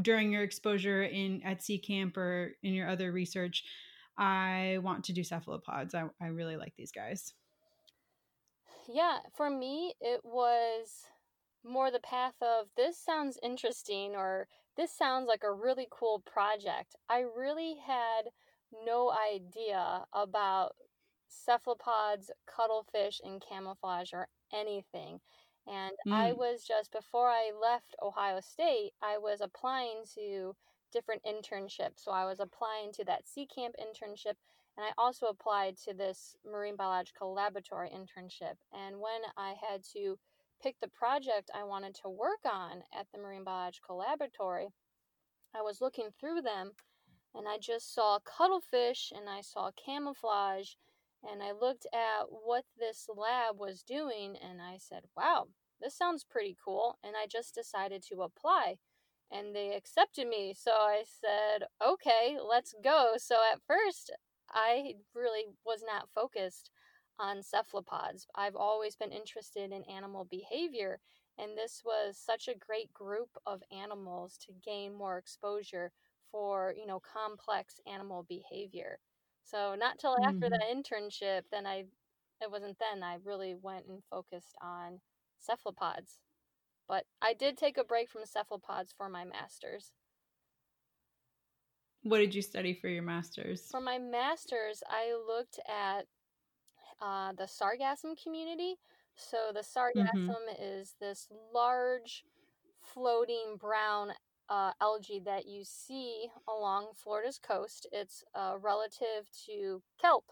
[0.00, 3.64] during your exposure in at sea camp or in your other research
[4.16, 7.34] i want to do cephalopods i, I really like these guys
[8.88, 11.06] yeah for me it was
[11.64, 16.96] more the path of this sounds interesting or this sounds like a really cool project.
[17.08, 18.22] I really had
[18.84, 20.72] no idea about
[21.28, 25.20] cephalopods, cuttlefish, and camouflage or anything.
[25.66, 26.12] And mm.
[26.12, 30.54] I was just, before I left Ohio State, I was applying to
[30.92, 32.04] different internships.
[32.04, 34.34] So I was applying to that Sea Camp internship,
[34.76, 38.56] and I also applied to this Marine Biological Laboratory internship.
[38.72, 40.18] And when I had to
[40.62, 44.68] pick the project I wanted to work on at the Marine Biological Laboratory,
[45.54, 46.72] I was looking through them
[47.34, 50.74] and I just saw cuttlefish and I saw camouflage
[51.28, 55.48] and I looked at what this lab was doing and I said, wow,
[55.80, 56.98] this sounds pretty cool.
[57.02, 58.76] And I just decided to apply
[59.30, 60.54] and they accepted me.
[60.56, 63.14] So I said, okay, let's go.
[63.16, 64.12] So at first,
[64.52, 66.70] I really was not focused
[67.18, 68.26] on cephalopods.
[68.34, 71.00] I've always been interested in animal behavior,
[71.38, 75.92] and this was such a great group of animals to gain more exposure
[76.32, 78.98] for, you know, complex animal behavior.
[79.50, 80.50] So not till after mm-hmm.
[80.50, 81.84] that internship, then I,
[82.40, 85.00] it wasn't then I really went and focused on
[85.38, 86.20] cephalopods.
[86.88, 89.92] But I did take a break from cephalopods for my master's.
[92.02, 93.68] What did you study for your master's?
[93.70, 96.06] For my master's, I looked at
[97.02, 98.76] uh, the sargassum community.
[99.16, 100.62] So the sargassum mm-hmm.
[100.62, 102.24] is this large,
[102.82, 104.12] floating brown
[104.50, 107.86] uh, algae that you see along Florida's coast.
[107.92, 110.24] It's uh, relative to kelp,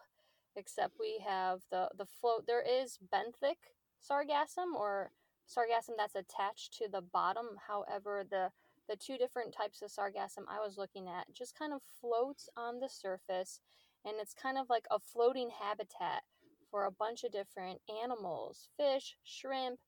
[0.56, 2.46] except we have the the float.
[2.46, 3.70] There is benthic
[4.02, 5.12] sargassum or
[5.48, 7.46] sargassum that's attached to the bottom.
[7.68, 8.50] However, the
[8.88, 12.80] the two different types of sargassum I was looking at just kind of floats on
[12.80, 13.60] the surface,
[14.04, 16.22] and it's kind of like a floating habitat
[16.70, 19.78] for a bunch of different animals, fish, shrimp,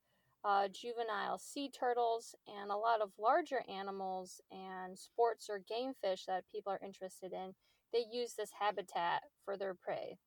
[0.45, 6.25] uh, juvenile sea turtles, and a lot of larger animals and sports or game fish
[6.27, 7.55] that people are interested in.
[7.93, 10.19] They use this habitat for their prey.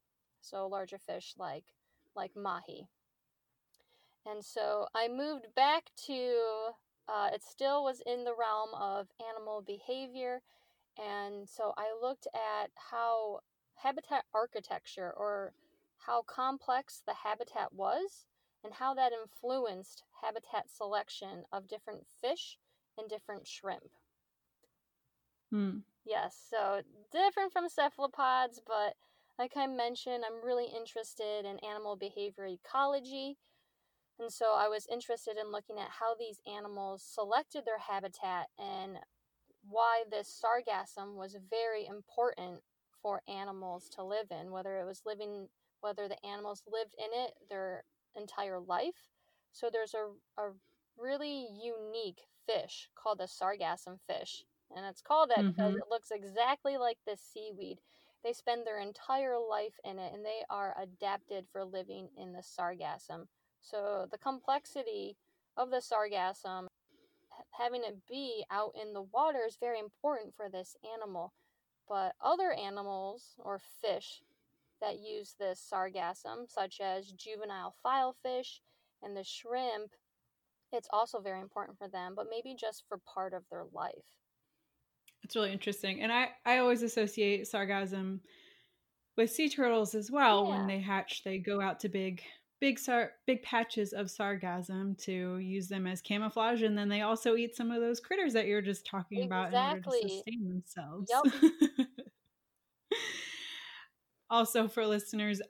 [0.41, 1.65] So larger fish like
[2.15, 2.87] like mahi.
[4.25, 6.35] And so I moved back to
[7.07, 10.41] uh, it still was in the realm of animal behavior.
[10.97, 13.39] And so I looked at how
[13.75, 15.53] habitat architecture or
[16.05, 18.25] how complex the habitat was
[18.63, 22.57] and how that influenced habitat selection of different fish
[22.97, 23.91] and different shrimp.
[25.51, 25.79] Hmm.
[26.05, 28.95] Yes, so different from cephalopods, but
[29.39, 33.37] like I mentioned, I'm really interested in animal behavior ecology.
[34.19, 38.99] And so I was interested in looking at how these animals selected their habitat and
[39.67, 42.61] why this sargassum was very important
[43.01, 45.47] for animals to live in, whether it was living,
[45.81, 47.83] whether the animals lived in it their
[48.15, 49.07] entire life.
[49.51, 50.51] So there's a, a
[50.97, 54.43] really unique fish called the sargassum fish.
[54.75, 55.49] And it's called that mm-hmm.
[55.49, 57.79] because it looks exactly like the seaweed.
[58.23, 62.39] They spend their entire life in it and they are adapted for living in the
[62.39, 63.27] sargassum.
[63.61, 65.17] So the complexity
[65.57, 66.67] of the sargassum,
[67.51, 71.33] having it be out in the water, is very important for this animal.
[71.87, 74.21] But other animals or fish
[74.83, 78.59] that use this sargassum, such as juvenile filefish
[79.01, 79.91] and the shrimp,
[80.71, 83.93] it's also very important for them, but maybe just for part of their life.
[85.23, 86.01] It's really interesting.
[86.01, 88.19] And I, I always associate sargassum
[89.15, 90.45] with sea turtles as well.
[90.45, 90.57] Yeah.
[90.57, 92.21] When they hatch, they go out to big
[92.59, 97.35] big sar- big patches of sargassum to use them as camouflage and then they also
[97.35, 99.49] eat some of those critters that you're just talking exactly.
[99.49, 101.11] about in order to sustain themselves.
[101.11, 101.87] Yep.
[104.29, 105.41] also for listeners,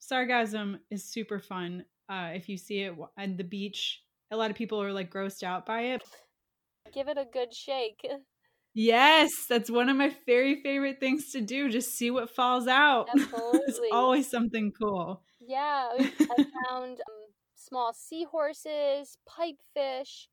[0.00, 1.84] sargassum is super fun.
[2.08, 5.42] Uh, if you see it at the beach, a lot of people are like grossed
[5.42, 6.02] out by it.
[6.92, 8.06] Give it a good shake.
[8.74, 11.70] Yes, that's one of my very favorite things to do.
[11.70, 13.08] Just see what falls out.
[13.14, 13.60] Absolutely.
[13.68, 15.22] it's always something cool.
[15.40, 16.10] Yeah, I
[16.68, 20.26] found um, small seahorses, pipefish.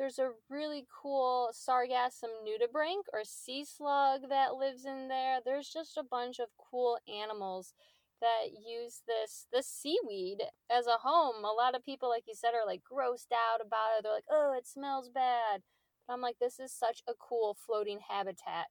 [0.00, 5.40] There's a really cool sargassum nudibranch or sea slug that lives in there.
[5.44, 7.74] There's just a bunch of cool animals
[8.22, 10.38] that use this this seaweed
[10.74, 11.44] as a home.
[11.44, 14.02] A lot of people, like you said, are like grossed out about it.
[14.02, 15.60] They're like, "Oh, it smells bad."
[16.06, 18.68] But I'm like, this is such a cool floating habitat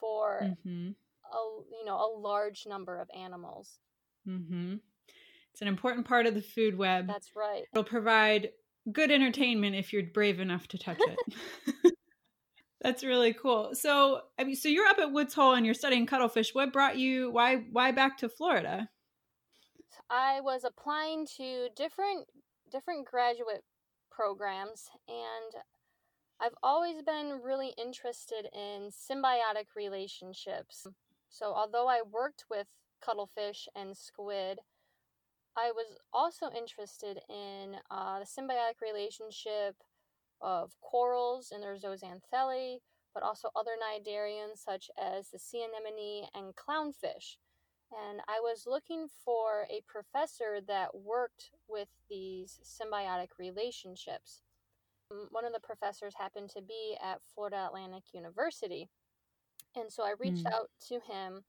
[0.00, 0.90] for mm-hmm.
[1.32, 3.78] a you know a large number of animals.
[4.26, 4.78] Mm-hmm.
[5.52, 7.06] It's an important part of the food web.
[7.06, 7.66] That's right.
[7.72, 8.50] It'll provide
[8.90, 11.94] good entertainment if you're brave enough to touch it.
[12.80, 13.74] That's really cool.
[13.74, 16.54] So, I mean, so you're up at Woods Hole and you're studying cuttlefish.
[16.54, 17.30] What brought you?
[17.30, 17.64] Why?
[17.70, 18.88] Why back to Florida?
[20.10, 22.26] I was applying to different
[22.72, 23.62] different graduate
[24.10, 24.88] programs.
[25.08, 25.62] And
[26.40, 30.86] I've always been really interested in symbiotic relationships.
[31.28, 32.66] So, although I worked with
[33.04, 34.58] cuttlefish and squid,
[35.56, 39.76] I was also interested in uh, the symbiotic relationship
[40.40, 42.78] of corals and their zooxanthellae,
[43.14, 47.36] but also other cnidarians such as the sea anemone and clownfish.
[47.92, 54.42] And I was looking for a professor that worked with these symbiotic relationships.
[55.30, 58.88] One of the professors happened to be at Florida Atlantic University.
[59.76, 60.52] And so I reached mm.
[60.52, 61.44] out to him,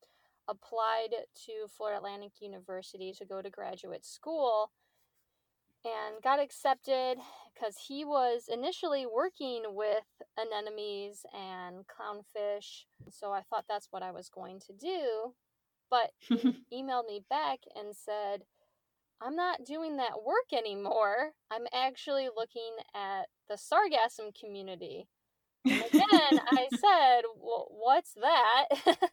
[0.48, 1.10] applied
[1.46, 4.72] to Florida Atlantic University to go to graduate school,
[5.86, 7.18] and got accepted
[7.54, 10.04] because he was initially working with
[10.38, 12.86] anemones and clownfish.
[13.10, 15.34] So I thought that's what I was going to do.
[15.89, 18.44] But he emailed me back and said,
[19.22, 21.32] I'm not doing that work anymore.
[21.52, 25.08] I'm actually looking at the sargassum community.
[25.66, 28.66] And again, I said, well, "What's that?"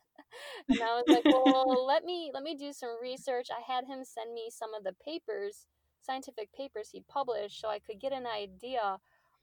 [0.68, 4.04] and I was like, "Well, let me let me do some research." I had him
[4.04, 5.66] send me some of the papers,
[6.00, 8.98] scientific papers he published, so I could get an idea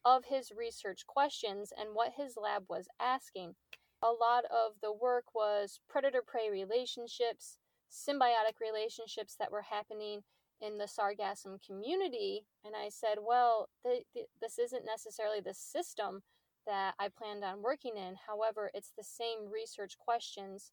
[0.06, 3.56] of his research questions and what his lab was asking.
[4.02, 7.58] A lot of the work was predator prey relationships,
[7.92, 10.22] symbiotic relationships that were happening
[10.62, 12.46] in the sargassum community.
[12.64, 16.22] And I said, well, the, the, this isn't necessarily the system
[16.66, 18.16] that I planned on working in.
[18.28, 20.72] However, it's the same research questions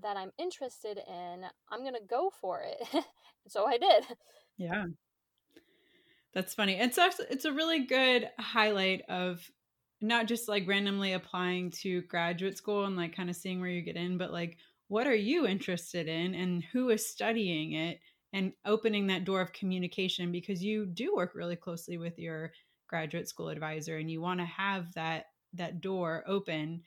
[0.00, 1.44] that I'm interested in.
[1.70, 3.04] I'm going to go for it.
[3.48, 4.04] so I did.
[4.56, 4.84] Yeah.
[6.34, 6.74] That's funny.
[6.74, 9.42] It's actually, it's a really good highlight of
[10.00, 13.82] not just like randomly applying to graduate school and like kind of seeing where you
[13.82, 14.56] get in, but like
[14.88, 18.00] what are you interested in and who is studying it
[18.32, 22.52] and opening that door of communication because you do work really closely with your
[22.88, 26.82] graduate school advisor and you want to have that that door open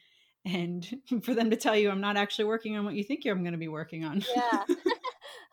[0.45, 3.41] and for them to tell you I'm not actually working on what you think I'm
[3.41, 4.23] going to be working on.
[4.35, 4.63] Yeah.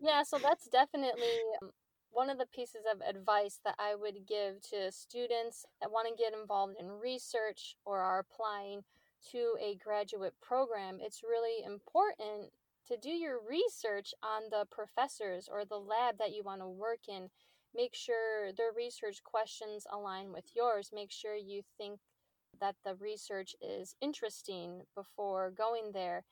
[0.01, 1.71] yeah, so that's definitely um,
[2.11, 6.21] one of the pieces of advice that I would give to students that want to
[6.21, 8.83] get involved in research or are applying
[9.31, 12.51] to a graduate program, it's really important
[12.87, 17.01] to do your research on the professors or the lab that you want to work
[17.07, 17.29] in.
[17.75, 20.89] Make sure their research questions align with yours.
[20.93, 21.99] Make sure you think
[22.61, 26.23] that the research is interesting before going there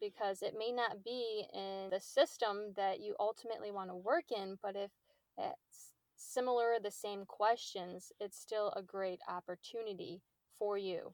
[0.00, 4.58] because it may not be in the system that you ultimately want to work in,
[4.62, 4.90] but if
[5.38, 10.20] it's similar, the same questions, it's still a great opportunity
[10.58, 11.12] for you.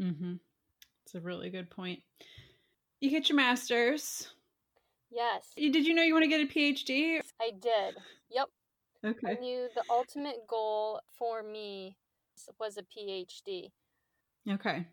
[0.00, 0.34] Mm-hmm.
[1.04, 2.00] It's a really good point.
[3.00, 4.28] You get your master's.
[5.10, 5.48] Yes.
[5.56, 7.20] Did you know you want to get a PhD?
[7.40, 7.96] I did.
[8.30, 8.46] Yep.
[9.04, 9.30] Okay.
[9.30, 11.96] I knew the ultimate goal for me
[12.58, 13.70] was a PhD.
[14.48, 14.86] Okay.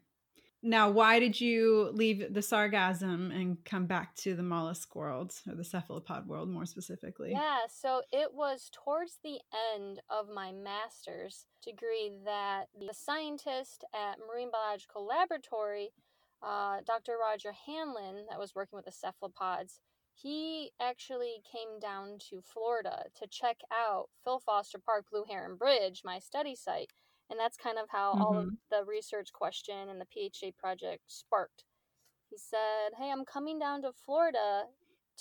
[0.63, 5.55] Now, why did you leave the sargassum and come back to the mollusk world or
[5.55, 7.31] the cephalopod world more specifically?
[7.31, 9.39] Yeah, so it was towards the
[9.75, 15.91] end of my master's degree that the scientist at Marine Biological Laboratory,
[16.41, 17.17] uh, Dr.
[17.21, 19.79] Roger Hanlon, that was working with the cephalopods,
[20.15, 26.01] he actually came down to Florida to check out Phil Foster Park Blue Heron Bridge,
[26.03, 26.91] my study site
[27.29, 28.21] and that's kind of how mm-hmm.
[28.21, 28.55] all of mm-hmm.
[28.71, 31.63] the research question and the PhD project sparked.
[32.29, 34.63] He said, Hey, I'm coming down to Florida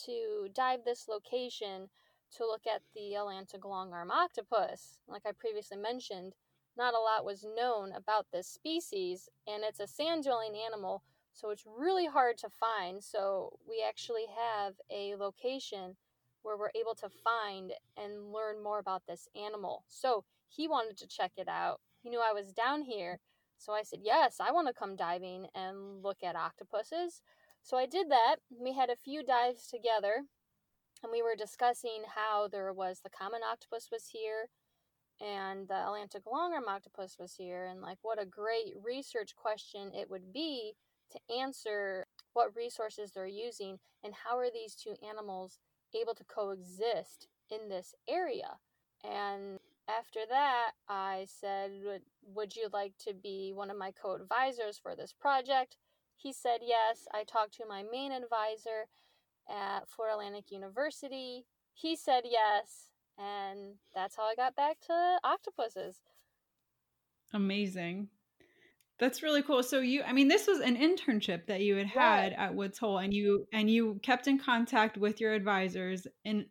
[0.04, 1.88] to dive this location
[2.32, 4.98] to look at the Atlantic longarm octopus.
[5.08, 6.34] Like I previously mentioned,
[6.76, 11.02] not a lot was known about this species, and it's a sand dwelling animal,
[11.32, 13.02] so it's really hard to find.
[13.02, 15.96] So, we actually have a location
[16.42, 19.84] where we're able to find and learn more about this animal.
[19.88, 21.80] So, he wanted to check it out.
[22.06, 23.18] He knew I was down here.
[23.58, 27.20] So I said, Yes, I want to come diving and look at octopuses.
[27.64, 28.36] So I did that.
[28.48, 30.22] We had a few dives together
[31.02, 34.50] and we were discussing how there was the common octopus was here
[35.20, 40.08] and the Atlantic longarm octopus was here and like what a great research question it
[40.08, 40.74] would be
[41.10, 45.58] to answer what resources they're using and how are these two animals
[45.92, 48.58] able to coexist in this area.
[49.02, 52.02] And after that, I said, would,
[52.34, 55.76] would you like to be one of my co advisors for this project?
[56.16, 57.06] He said yes.
[57.12, 58.88] I talked to my main advisor
[59.48, 61.44] at Florida Atlantic University.
[61.74, 62.90] He said yes.
[63.18, 65.98] And that's how I got back to octopuses.
[67.32, 68.08] Amazing.
[68.98, 69.62] That's really cool.
[69.62, 72.98] So you I mean this was an internship that you had had at Woods Hole
[72.98, 76.46] and you and you kept in contact with your advisors and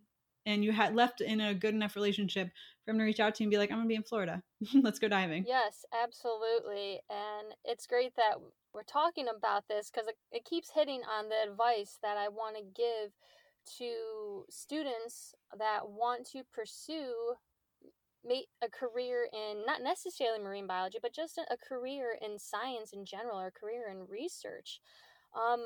[0.46, 2.50] and you had left in a good enough relationship
[2.86, 4.42] for him to reach out to you and be like, I'm gonna be in Florida.
[4.74, 5.46] Let's go diving.
[5.48, 7.00] Yes, absolutely.
[7.10, 8.36] And it's great that
[8.74, 12.58] we're talking about this because it, it keeps hitting on the advice that I want
[12.58, 13.12] to give
[13.80, 17.14] to students that want to pursue
[18.24, 23.06] make a career in not necessarily marine biology, but just a career in science in
[23.06, 24.82] general or a career in research.
[25.36, 25.64] Um,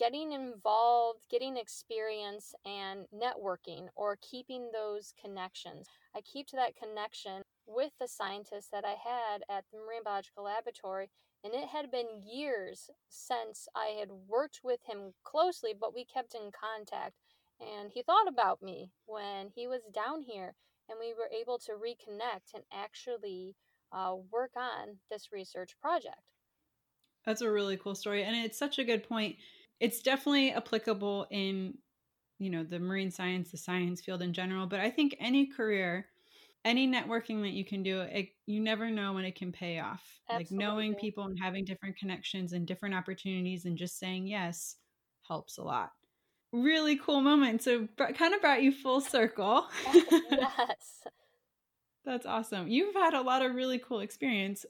[0.00, 5.86] getting involved, getting experience, and networking or keeping those connections.
[6.16, 10.44] I keep to that connection with the scientists that I had at the Marine Biological
[10.44, 11.10] Laboratory,
[11.44, 16.34] and it had been years since I had worked with him closely, but we kept
[16.34, 17.12] in contact.
[17.60, 20.54] And he thought about me when he was down here,
[20.88, 23.54] and we were able to reconnect and actually
[23.92, 26.22] uh, work on this research project.
[27.26, 28.24] That's a really cool story.
[28.24, 29.36] And it's such a good point
[29.80, 31.74] it's definitely applicable in
[32.38, 36.06] you know the marine science the science field in general but i think any career
[36.64, 40.02] any networking that you can do it, you never know when it can pay off.
[40.28, 40.56] Absolutely.
[40.56, 44.76] like knowing people and having different connections and different opportunities and just saying yes
[45.26, 45.90] helps a lot.
[46.52, 49.66] Really cool moment so kind of brought you full circle.
[50.30, 51.02] Yes.
[52.04, 52.68] That's awesome.
[52.68, 54.64] You've had a lot of really cool experience.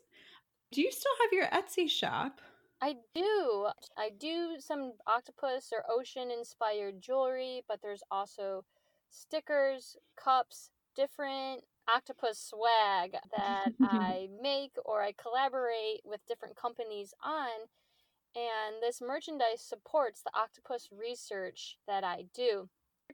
[0.72, 2.40] Do you still have your etsy shop
[2.82, 3.68] I do.
[3.96, 8.64] I do some octopus or ocean inspired jewelry, but there's also
[9.10, 17.68] stickers, cups, different octopus swag that I make or I collaborate with different companies on.
[18.34, 22.68] And this merchandise supports the octopus research that I do.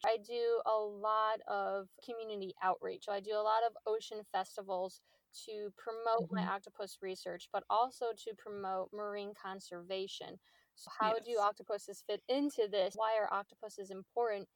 [0.05, 3.07] I do a lot of community outreach.
[3.07, 5.01] So I do a lot of ocean festivals
[5.45, 6.37] to promote mm-hmm.
[6.37, 10.39] my octopus research, but also to promote marine conservation.
[10.74, 11.26] So, how yes.
[11.26, 12.95] do octopuses fit into this?
[12.97, 14.49] Why are octopuses important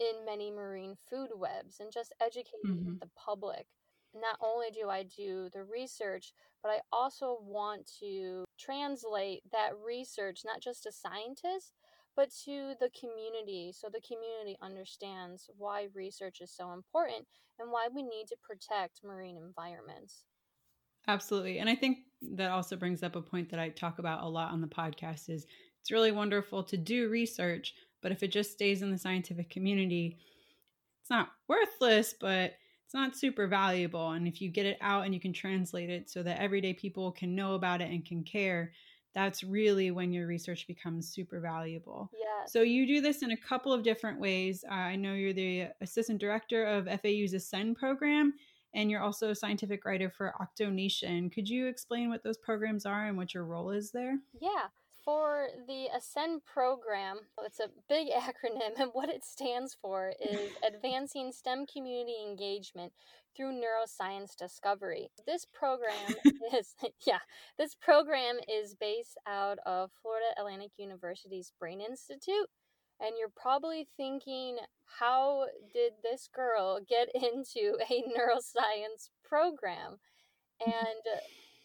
[0.00, 1.78] in many marine food webs?
[1.80, 2.94] And just educating mm-hmm.
[3.00, 3.66] the public.
[4.14, 10.42] Not only do I do the research, but I also want to translate that research
[10.44, 11.72] not just to scientists,
[12.16, 17.26] but to the community so the community understands why research is so important
[17.58, 20.24] and why we need to protect marine environments.
[21.06, 21.58] Absolutely.
[21.58, 21.98] And I think
[22.32, 25.28] that also brings up a point that I talk about a lot on the podcast
[25.28, 25.46] is
[25.80, 30.18] it's really wonderful to do research, but if it just stays in the scientific community,
[31.02, 32.54] it's not worthless, but
[32.86, 34.12] it's not super valuable.
[34.12, 37.12] And if you get it out and you can translate it so that everyday people
[37.12, 38.72] can know about it and can care,
[39.14, 42.10] that's really when your research becomes super valuable.
[42.12, 42.46] Yeah.
[42.46, 44.64] So you do this in a couple of different ways.
[44.68, 48.34] Uh, I know you're the assistant director of FAU's Ascend program,
[48.74, 51.32] and you're also a scientific writer for Octonation.
[51.32, 54.18] Could you explain what those programs are and what your role is there?
[54.40, 54.66] Yeah.
[55.04, 61.30] For the Ascend program, it's a big acronym, and what it stands for is Advancing
[61.30, 62.92] STEM Community Engagement
[63.36, 65.10] through Neuroscience Discovery.
[65.26, 66.14] This program
[66.56, 66.74] is,
[67.06, 67.18] yeah,
[67.58, 72.48] this program is based out of Florida Atlantic University's Brain Institute.
[73.00, 74.56] And you're probably thinking,
[74.98, 79.98] how did this girl get into a neuroscience program?
[80.64, 81.02] And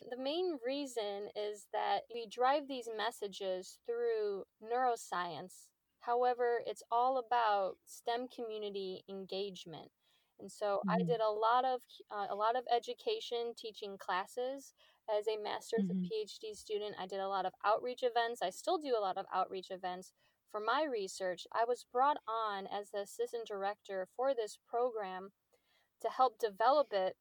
[0.10, 5.68] the main reason is that we drive these messages through neuroscience.
[6.02, 9.91] However, it's all about STEM community engagement.
[10.39, 10.89] And so mm-hmm.
[10.91, 14.74] I did a lot of uh, a lot of education teaching classes
[15.10, 15.91] as a master's mm-hmm.
[15.91, 16.95] and PhD student.
[17.00, 18.41] I did a lot of outreach events.
[18.41, 20.14] I still do a lot of outreach events
[20.52, 21.45] for my research.
[21.54, 25.30] I was brought on as the assistant director for this program
[26.02, 27.16] to help develop it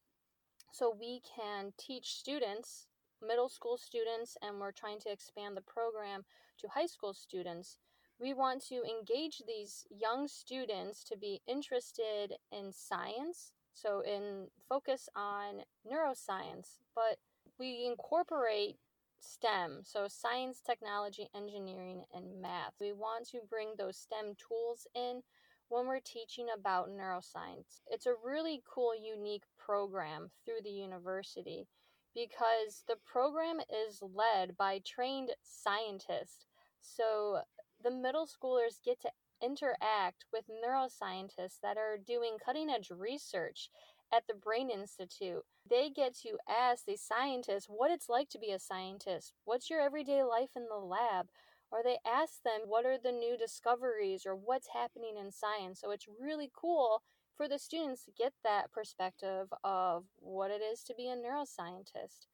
[0.73, 2.87] so we can teach students,
[3.27, 6.25] middle school students, and we're trying to expand the program
[6.59, 7.79] to high school students.
[8.21, 15.09] We want to engage these young students to be interested in science, so in focus
[15.15, 17.19] on neuroscience, but
[17.59, 18.77] we incorporate
[19.21, 22.75] STEM, so science, technology, engineering, and math.
[22.81, 25.23] We want to bring those STEM tools in
[25.69, 27.81] when we're teaching about neuroscience.
[27.91, 31.67] It's a really cool, unique program through the university
[32.15, 36.47] because the program is led by trained scientists.
[36.81, 37.41] So
[37.83, 39.11] the middle schoolers get to
[39.43, 43.71] interact with neuroscientists that are doing cutting edge research
[44.13, 45.43] at the Brain Institute.
[45.69, 49.33] They get to ask the scientists what it's like to be a scientist.
[49.45, 51.29] What's your everyday life in the lab?
[51.71, 55.81] Or they ask them what are the new discoveries or what's happening in science.
[55.81, 57.03] So it's really cool
[57.37, 62.27] for the students to get that perspective of what it is to be a neuroscientist.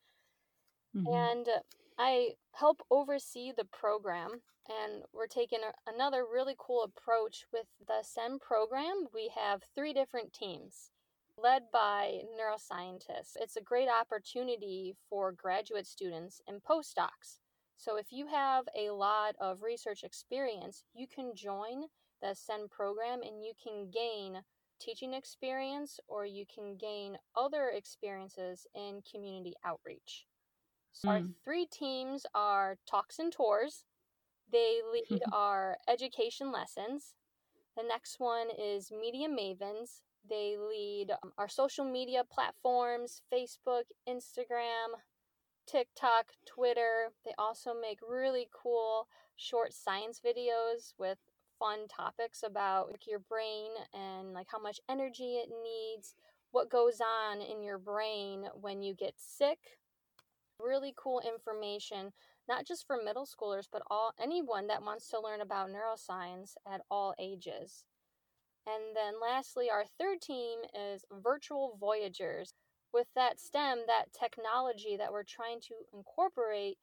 [0.97, 1.13] Mm-hmm.
[1.13, 1.47] And
[1.99, 8.01] I help oversee the program, and we're taking a, another really cool approach with the
[8.01, 9.07] Ascend program.
[9.13, 10.91] We have three different teams
[11.37, 13.37] led by neuroscientists.
[13.41, 17.41] It's a great opportunity for graduate students and postdocs.
[17.77, 21.85] So, if you have a lot of research experience, you can join
[22.23, 24.41] the Ascend program and you can gain
[24.81, 30.27] teaching experience or you can gain other experiences in community outreach.
[30.93, 31.11] So, mm.
[31.11, 33.85] our three teams are Talks and Tours,
[34.51, 37.15] they lead our education lessons.
[37.77, 40.01] The next one is Media Mavens.
[40.29, 44.95] They lead um, our social media platforms Facebook, Instagram,
[45.67, 47.13] TikTok, Twitter.
[47.25, 51.19] They also make really cool short science videos with
[51.59, 56.15] fun topics about like, your brain and like how much energy it needs,
[56.51, 59.59] what goes on in your brain when you get sick.
[60.61, 62.13] Really cool information,
[62.49, 66.83] not just for middle schoolers, but all anyone that wants to learn about neuroscience at
[66.91, 67.85] all ages.
[68.67, 72.55] And then lastly, our third team is Virtual Voyagers.
[72.95, 76.79] With that STEM, that technology that we're trying to incorporate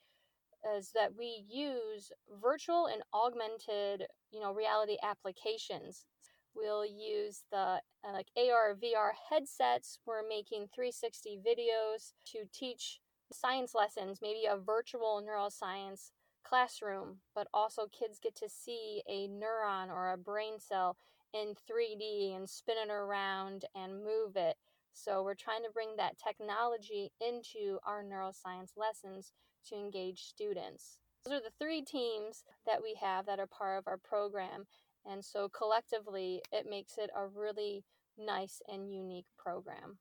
[0.76, 6.06] is that we use virtual and augmented, you know, reality applications.
[6.54, 10.00] We'll use the uh, like AR VR headsets.
[10.06, 13.00] We're making 360 videos to teach
[13.32, 16.12] science lessons, maybe a virtual neuroscience
[16.44, 20.98] classroom, but also kids get to see a neuron or a brain cell
[21.34, 24.58] in 3D and spin it around and move it.
[24.94, 29.34] So we're trying to bring that technology into our neuroscience lessons
[29.68, 31.00] to engage students.
[31.26, 34.66] Those are the three teams that we have that are part of our program.
[35.06, 37.84] And so collectively, it makes it a really
[38.18, 39.98] nice and unique program.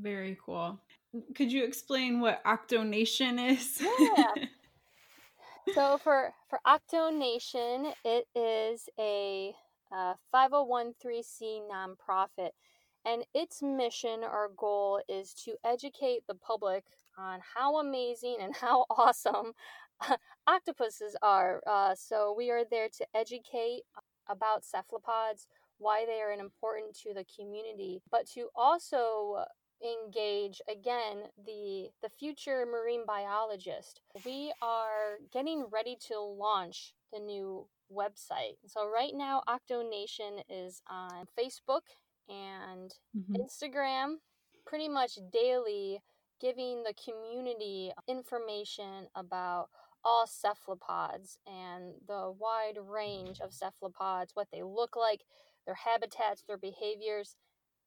[0.00, 0.80] Very cool.
[1.34, 3.82] Could you explain what Octonation is?
[3.98, 4.46] Yeah.
[5.74, 9.54] so for for Octonation, it is a
[9.92, 12.50] uh, a 501c nonprofit,
[13.06, 16.84] and its mission or goal is to educate the public
[17.16, 19.52] on how amazing and how awesome
[20.46, 21.62] octopuses are.
[21.66, 23.82] Uh, so, we are there to educate
[24.28, 25.46] about cephalopods,
[25.78, 29.44] why they are important to the community, but to also
[29.82, 34.00] engage again the the future marine biologist.
[34.24, 38.56] We are getting ready to launch the new website.
[38.66, 41.82] So right now, Octonation is on Facebook
[42.28, 43.34] and mm-hmm.
[43.34, 44.16] Instagram,
[44.66, 46.00] pretty much daily,
[46.40, 49.68] giving the community information about
[50.04, 55.22] all cephalopods and the wide range of cephalopods, what they look like,
[55.66, 57.36] their habitats, their behaviors,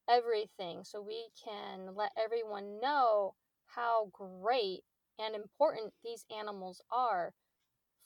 [0.08, 0.82] everything.
[0.84, 3.34] So we can let everyone know
[3.66, 4.82] how great
[5.18, 7.32] and important these animals are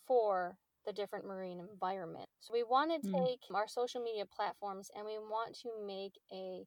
[0.07, 2.29] for the different marine environment.
[2.41, 3.15] So we want to hmm.
[3.15, 3.55] take mm.
[3.55, 6.67] our social media platforms and we want to make a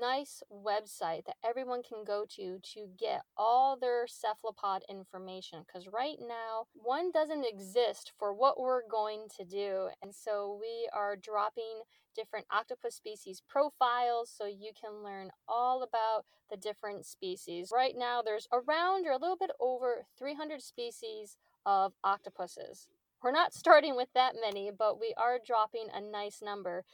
[0.00, 6.18] nice website that everyone can go to to get all their cephalopod information because right
[6.20, 11.82] now one doesn't exist for what we're going to do and so we are dropping
[12.14, 18.22] different octopus species profiles so you can learn all about the different species right now
[18.22, 22.88] there's around or a little bit over 300 species of octopuses
[23.22, 26.84] we're not starting with that many, but we are dropping a nice number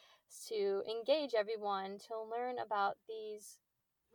[0.48, 3.58] to engage everyone to learn about these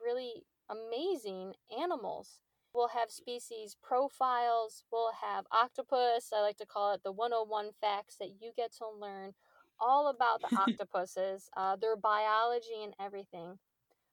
[0.03, 2.39] really amazing animals.
[2.73, 6.31] We'll have species profiles, we'll have octopus.
[6.35, 9.33] I like to call it the 101 facts that you get to learn
[9.79, 13.59] all about the octopuses, uh, their biology, and everything.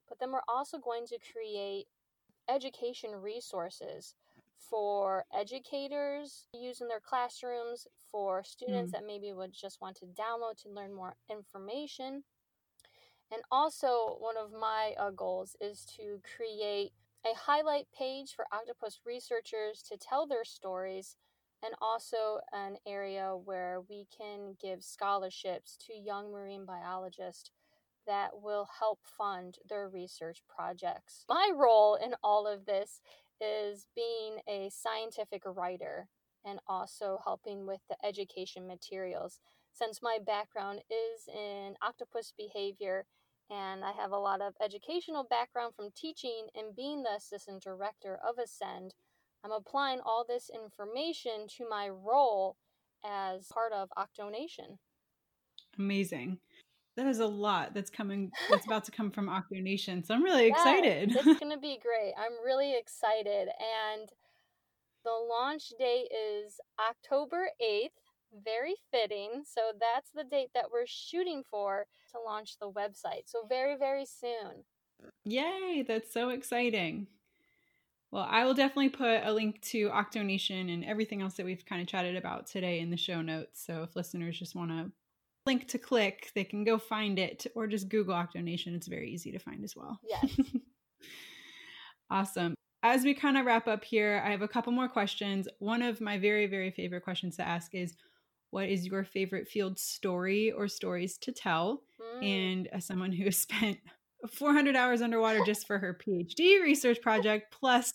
[0.08, 1.86] But then we're also going to create
[2.48, 4.14] education resources
[4.58, 8.92] for educators use in their classrooms, for students mm.
[8.92, 12.22] that maybe would just want to download to learn more information.
[13.32, 16.92] And also, one of my uh, goals is to create
[17.26, 21.16] a highlight page for octopus researchers to tell their stories,
[21.62, 27.50] and also an area where we can give scholarships to young marine biologists
[28.06, 31.24] that will help fund their research projects.
[31.26, 33.00] My role in all of this
[33.40, 36.08] is being a scientific writer
[36.44, 39.40] and also helping with the education materials.
[39.72, 43.06] Since my background is in octopus behavior
[43.50, 48.18] and I have a lot of educational background from teaching and being the assistant director
[48.26, 48.94] of Ascend,
[49.44, 52.56] I'm applying all this information to my role
[53.04, 54.78] as part of Octonation.
[55.78, 56.38] Amazing
[56.96, 60.06] that is a lot that's coming that's about to come from Octonation.
[60.06, 61.12] So I'm really excited.
[61.14, 62.12] it's going to be great.
[62.18, 64.10] I'm really excited and
[65.04, 67.90] The launch date is October 8th.
[68.44, 69.42] Very fitting.
[69.44, 73.26] So that's the date that we're shooting for to launch the website.
[73.26, 74.64] So very, very soon.
[75.24, 77.06] Yay, that's so exciting.
[78.10, 81.82] Well, I will definitely put a link to Octonation and everything else that we've kind
[81.82, 83.64] of chatted about today in the show notes.
[83.64, 84.92] So if listeners just want to
[85.46, 88.74] link to click, they can go find it or just Google Octonation.
[88.74, 90.00] It's very easy to find as well.
[90.08, 90.40] Yes.
[92.10, 92.54] awesome.
[92.82, 95.48] As we kind of wrap up here, I have a couple more questions.
[95.58, 97.94] One of my very, very favorite questions to ask is
[98.50, 101.82] what is your favorite field story or stories to tell?
[102.00, 102.24] Mm.
[102.24, 103.78] And as someone who has spent
[104.30, 107.92] 400 hours underwater just for her PhD research project, plus,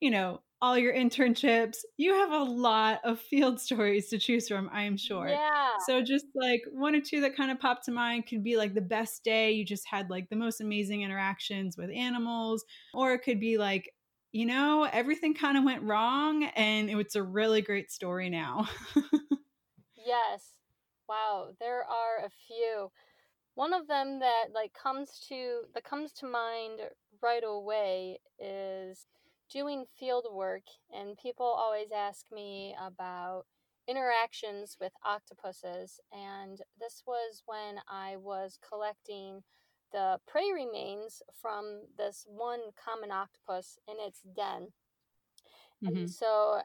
[0.00, 1.78] you know, all your internships.
[1.96, 5.28] You have a lot of field stories to choose from, I am sure.
[5.28, 5.70] Yeah.
[5.86, 8.74] So just like one or two that kind of pop to mind could be like
[8.74, 13.20] the best day you just had like the most amazing interactions with animals, or it
[13.20, 13.92] could be like,
[14.32, 18.68] you know, everything kind of went wrong and it's a really great story now.
[19.96, 20.52] yes.
[21.08, 22.90] Wow, there are a few.
[23.54, 26.80] One of them that like comes to that comes to mind
[27.22, 29.06] right away is
[29.50, 33.44] doing field work and people always ask me about
[33.88, 39.42] interactions with octopuses and this was when I was collecting
[39.92, 44.68] the prey remains from this one common octopus in its den.
[45.82, 45.96] Mm-hmm.
[45.96, 46.60] And so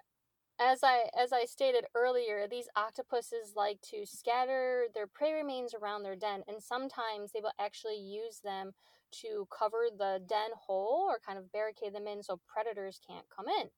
[0.60, 6.04] as I as I stated earlier, these octopuses like to scatter their prey remains around
[6.04, 8.74] their den, and sometimes they will actually use them
[9.22, 13.48] to cover the den hole or kind of barricade them in so predators can't come
[13.48, 13.70] in.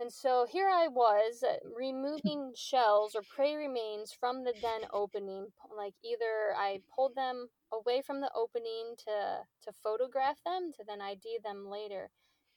[0.00, 5.48] And so here I was uh, removing shells or prey remains from the den opening.
[5.76, 11.00] Like either I pulled them away from the opening to to photograph them to then
[11.00, 12.10] ID them later.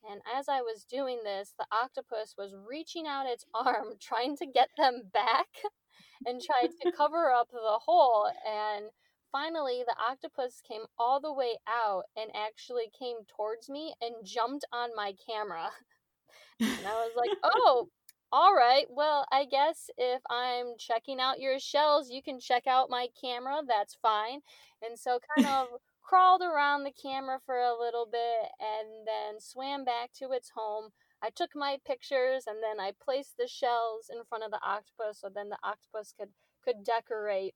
[0.09, 4.45] And as I was doing this, the octopus was reaching out its arm, trying to
[4.45, 5.47] get them back
[6.25, 8.29] and tried to cover up the hole.
[8.47, 8.85] And
[9.31, 14.65] finally, the octopus came all the way out and actually came towards me and jumped
[14.71, 15.69] on my camera.
[16.59, 17.89] and I was like, oh,
[18.31, 18.85] all right.
[18.89, 23.61] Well, I guess if I'm checking out your shells, you can check out my camera.
[23.67, 24.39] That's fine.
[24.81, 25.67] And so, kind of
[26.01, 30.89] crawled around the camera for a little bit and then swam back to its home.
[31.23, 35.21] I took my pictures and then I placed the shells in front of the octopus
[35.21, 36.29] so then the octopus could
[36.63, 37.53] could decorate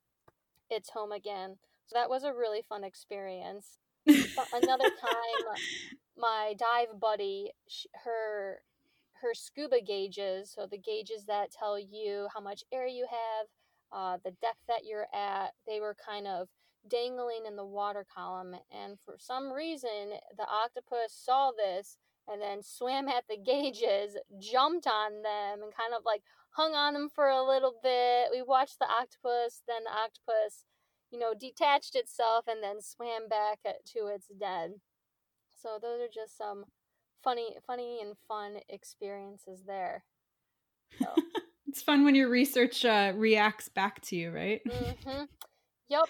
[0.70, 1.56] its home again.
[1.86, 3.78] So that was a really fun experience.
[4.06, 5.56] Another time
[6.16, 7.50] my dive buddy
[8.04, 8.60] her
[9.22, 13.46] her scuba gauges, so the gauges that tell you how much air you have,
[13.90, 16.48] uh, the depth that you're at, they were kind of
[16.88, 18.54] dangling in the water column.
[18.70, 21.96] And for some reason, the octopus saw this
[22.28, 26.94] and then swam at the gauges, jumped on them, and kind of like hung on
[26.94, 28.28] them for a little bit.
[28.32, 30.64] We watched the octopus, then the octopus,
[31.10, 34.80] you know, detached itself and then swam back to its den.
[35.54, 36.64] So those are just some
[37.22, 40.04] funny, funny and fun experiences there.
[40.98, 41.06] So.
[41.68, 44.60] it's fun when your research uh, reacts back to you, right?
[44.66, 45.24] Mm-hmm.
[45.88, 46.08] Yep.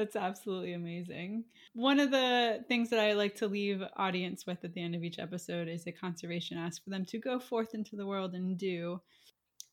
[0.00, 1.44] That's absolutely amazing.
[1.74, 5.04] One of the things that I like to leave audience with at the end of
[5.04, 8.56] each episode is a conservation ask for them to go forth into the world and
[8.56, 9.02] do.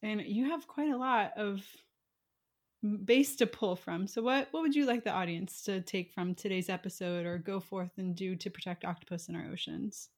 [0.04, 1.66] And you have quite a lot of
[3.06, 4.06] base to pull from.
[4.06, 7.62] So what what would you like the audience to take from today's episode or go
[7.62, 10.10] forth and do to protect octopus in our oceans?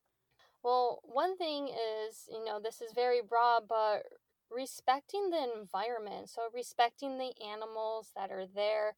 [0.63, 4.07] Well, one thing is, you know, this is very broad, but
[4.49, 6.29] respecting the environment.
[6.29, 8.95] So respecting the animals that are there,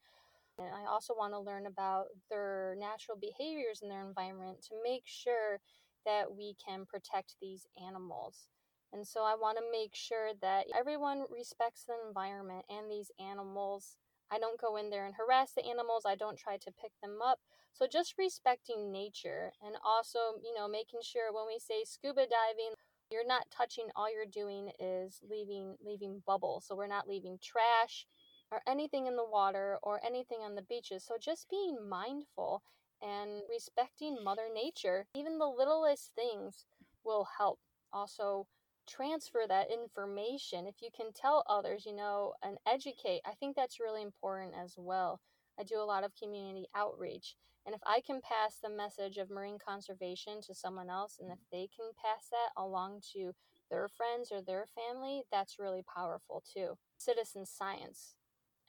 [0.66, 5.04] and I also want to learn about their natural behaviors in their environment to make
[5.06, 5.60] sure
[6.06, 8.48] that we can protect these animals.
[8.94, 13.98] And so I want to make sure that everyone respects the environment and these animals.
[14.32, 17.20] I don't go in there and harass the animals, I don't try to pick them
[17.24, 17.40] up.
[17.74, 22.76] So just respecting nature and also, you know, making sure when we say scuba diving,
[23.12, 26.66] you're not touching all you're doing is leaving leaving bubbles.
[26.68, 28.06] So we're not leaving trash,
[28.52, 31.04] or anything in the water or anything on the beaches.
[31.04, 32.62] So just being mindful
[33.02, 36.66] and respecting Mother Nature, even the littlest things
[37.04, 37.60] will help.
[37.94, 38.48] Also,
[38.88, 40.68] transfer that information.
[40.68, 44.76] If you can tell others, you know, and educate, I think that's really important as
[44.78, 45.22] well.
[45.60, 47.36] I do a lot of community outreach.
[47.66, 51.40] And if I can pass the message of marine conservation to someone else, and if
[51.52, 53.34] they can pass that along to
[53.70, 56.78] their friends or their family, that's really powerful too.
[56.98, 58.16] Citizen science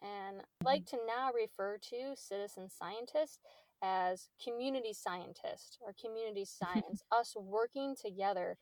[0.02, 0.96] and like mm-hmm.
[0.96, 3.38] to now refer to citizen scientists
[3.82, 8.56] as community scientists or community science, us working together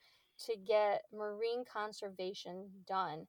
[0.47, 3.27] to get marine conservation done.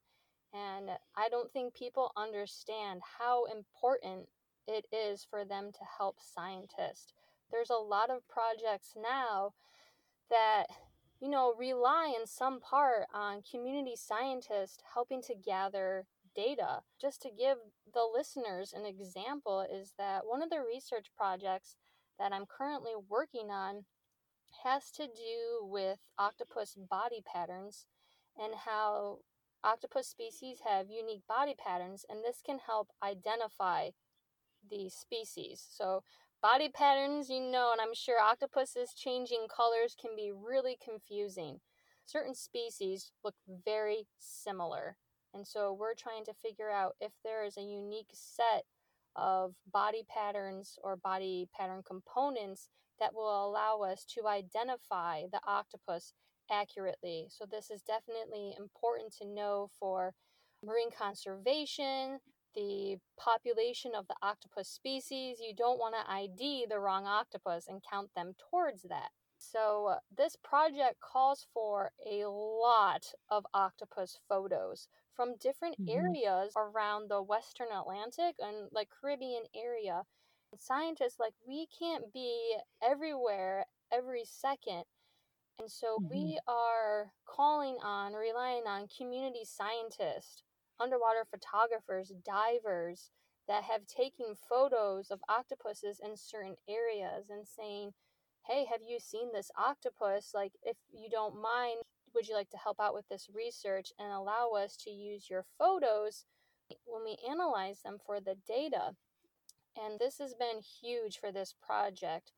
[0.54, 4.28] And I don't think people understand how important
[4.68, 7.14] it is for them to help scientists.
[7.52, 9.54] There's a lot of projects now
[10.30, 10.68] that,
[11.20, 16.06] you know, rely in some part on community scientists helping to gather
[16.36, 16.82] data.
[17.00, 17.58] Just to give
[17.94, 21.76] the listeners an example, is that one of the research projects
[22.20, 23.86] that I'm currently working on
[24.64, 27.86] has to do with octopus body patterns
[28.38, 29.20] and how
[29.64, 33.90] octopus species have unique body patterns, and this can help identify
[34.70, 35.64] the species.
[35.68, 36.04] So,
[36.42, 41.60] body patterns, you know, and I'm sure octopuses changing colors can be really confusing.
[42.06, 43.36] Certain species look
[43.66, 44.98] very similar,
[45.34, 48.64] and so we're trying to figure out if there is a unique set
[49.16, 52.70] of body patterns or body pattern components
[53.00, 56.14] that will allow us to identify the octopus
[56.50, 57.28] accurately.
[57.30, 60.14] So, this is definitely important to know for
[60.64, 62.20] marine conservation,
[62.54, 65.40] the population of the octopus species.
[65.40, 69.10] You don't want to ID the wrong octopus and count them towards that.
[69.38, 75.98] So, this project calls for a lot of octopus photos from different mm-hmm.
[75.98, 80.04] areas around the Western Atlantic and like Caribbean area.
[80.58, 84.84] Scientists, like, we can't be everywhere every second.
[85.60, 86.10] And so mm-hmm.
[86.10, 90.44] we are calling on, relying on community scientists,
[90.80, 93.12] underwater photographers, divers
[93.48, 97.92] that have taken photos of octopuses in certain areas and saying,
[98.48, 100.32] hey, have you seen this octopus?
[100.34, 101.82] Like, if you don't mind,
[102.14, 105.46] would you like to help out with this research and allow us to use your
[105.58, 106.26] photos
[106.86, 108.96] when we analyze them for the data?
[109.82, 112.32] And this has been huge for this project.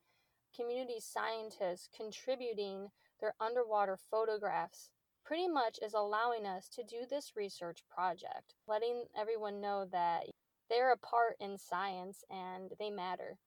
[0.54, 2.88] Community scientists contributing
[3.20, 4.90] their underwater photographs
[5.24, 10.24] pretty much is allowing us to do this research project, letting everyone know that
[10.68, 13.38] they're a part in science and they matter.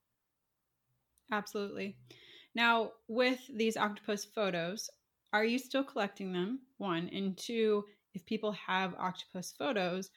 [1.32, 1.96] Absolutely.
[2.56, 4.90] Now, with these octopus photos,
[5.34, 6.60] are you still collecting them?
[6.78, 7.10] One.
[7.14, 10.10] And two, if people have octopus photos,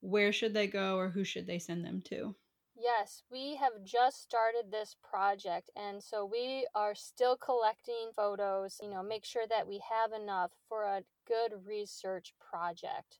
[0.00, 2.34] where should they go or who should they send them to?
[2.78, 8.90] Yes, we have just started this project, and so we are still collecting photos, you
[8.90, 13.18] know, make sure that we have enough for a good research project.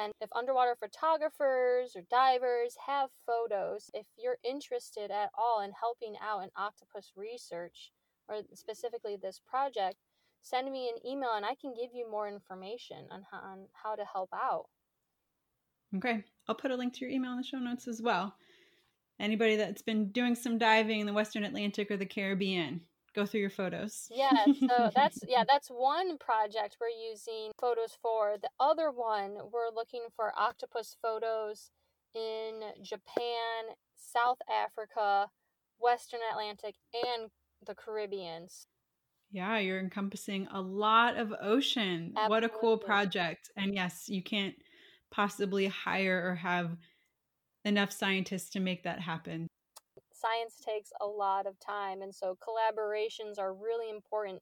[0.00, 6.14] And if underwater photographers or divers have photos, if you're interested at all in helping
[6.22, 7.92] out in octopus research,
[8.28, 9.96] or specifically this project,
[10.42, 13.94] send me an email and I can give you more information on how, on how
[13.94, 14.66] to help out.
[15.96, 16.24] Okay.
[16.46, 18.34] I'll put a link to your email in the show notes as well.
[19.20, 22.82] Anybody that's been doing some diving in the Western Atlantic or the Caribbean,
[23.14, 24.08] go through your photos.
[24.14, 24.30] Yeah,
[24.68, 28.36] so that's yeah, that's one project we're using photos for.
[28.40, 31.70] The other one we're looking for octopus photos
[32.14, 35.28] in Japan, South Africa,
[35.78, 37.30] Western Atlantic, and
[37.66, 38.68] the Caribbeans.
[39.30, 42.14] Yeah, you're encompassing a lot of ocean.
[42.16, 42.28] Absolutely.
[42.28, 43.50] What a cool project.
[43.56, 44.54] And yes, you can't
[45.10, 46.76] possibly hire or have
[47.64, 49.46] enough scientists to make that happen.
[50.12, 54.40] Science takes a lot of time, and so collaborations are really important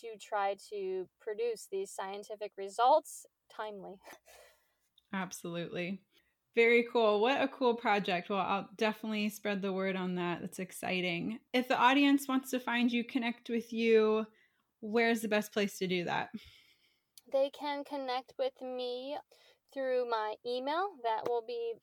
[0.00, 3.94] to try to produce these scientific results timely.
[5.12, 6.02] Absolutely.
[6.58, 7.20] Very cool.
[7.20, 8.30] What a cool project.
[8.30, 10.40] Well, I'll definitely spread the word on that.
[10.40, 11.38] That's exciting.
[11.52, 14.26] If the audience wants to find you, connect with you,
[14.80, 16.30] where's the best place to do that?
[17.32, 19.16] They can connect with me
[19.72, 21.74] through my email that will be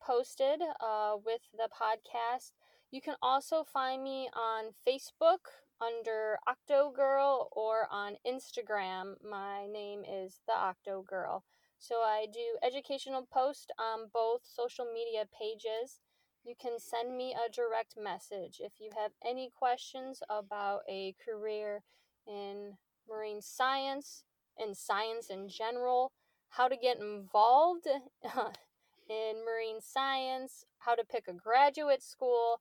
[0.00, 2.52] posted uh, with the podcast.
[2.92, 5.50] You can also find me on Facebook
[5.80, 9.14] under Octo Girl or on Instagram.
[9.28, 11.42] My name is the Octo Girl.
[11.78, 16.00] So I do educational posts on both social media pages.
[16.44, 21.82] You can send me a direct message if you have any questions about a career
[22.26, 22.76] in
[23.08, 24.24] marine science
[24.58, 26.12] and science in general
[26.56, 27.86] how to get involved
[29.08, 32.60] in marine science, how to pick a graduate school,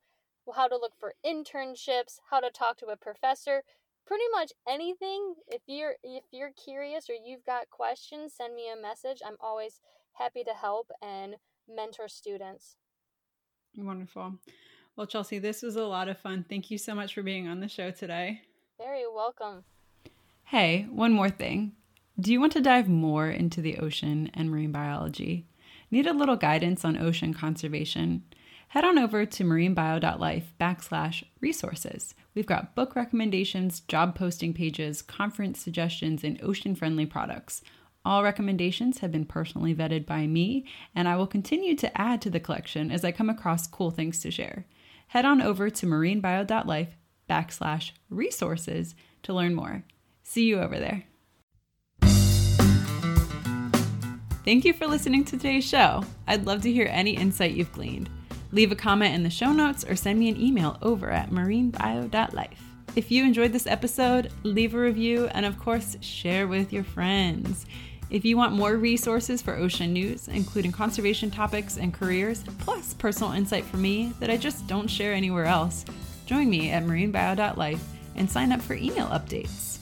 [0.55, 3.64] how to look for internships, how to talk to a professor,
[4.06, 5.36] pretty much anything.
[5.47, 9.22] If you're if you're curious or you've got questions, send me a message.
[9.26, 9.80] I'm always
[10.14, 11.36] happy to help and
[11.68, 12.76] mentor students.
[13.78, 14.36] Wonderful.
[14.95, 16.45] Well, Chelsea, this was a lot of fun.
[16.47, 18.41] Thank you so much for being on the show today.
[18.78, 19.64] Very welcome.
[20.43, 21.72] Hey, one more thing.
[22.20, 25.47] Do you want to dive more into the ocean and marine biology?
[25.89, 28.24] Need a little guidance on ocean conservation?
[28.70, 32.16] Head on over to marinebio.life backslash resources.
[32.34, 37.61] We've got book recommendations, job posting pages, conference suggestions, and ocean friendly products.
[38.05, 42.30] All recommendations have been personally vetted by me, and I will continue to add to
[42.30, 44.66] the collection as I come across cool things to share.
[45.07, 46.97] Head on over to marinebio.life
[47.30, 49.84] backslash resources to learn more.
[50.24, 51.03] See you over there.
[54.43, 56.03] Thank you for listening to today's show.
[56.28, 58.09] I'd love to hear any insight you've gleaned.
[58.54, 62.64] Leave a comment in the show notes or send me an email over at marinebio.life.
[62.95, 67.66] If you enjoyed this episode, leave a review and, of course, share with your friends.
[68.12, 73.34] If you want more resources for ocean news, including conservation topics and careers, plus personal
[73.34, 75.84] insight from me that I just don't share anywhere else,
[76.28, 77.84] join me at marinebio.life
[78.16, 79.80] and sign up for email updates.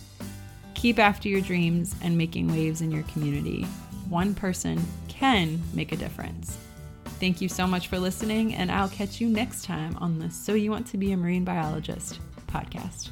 [0.76, 3.67] Keep after your dreams and making waves in your community
[4.07, 6.57] one person can make a difference.
[7.22, 10.55] Thank you so much for listening, and I'll catch you next time on the So
[10.55, 13.09] You Want to Be a Marine Biologist podcast.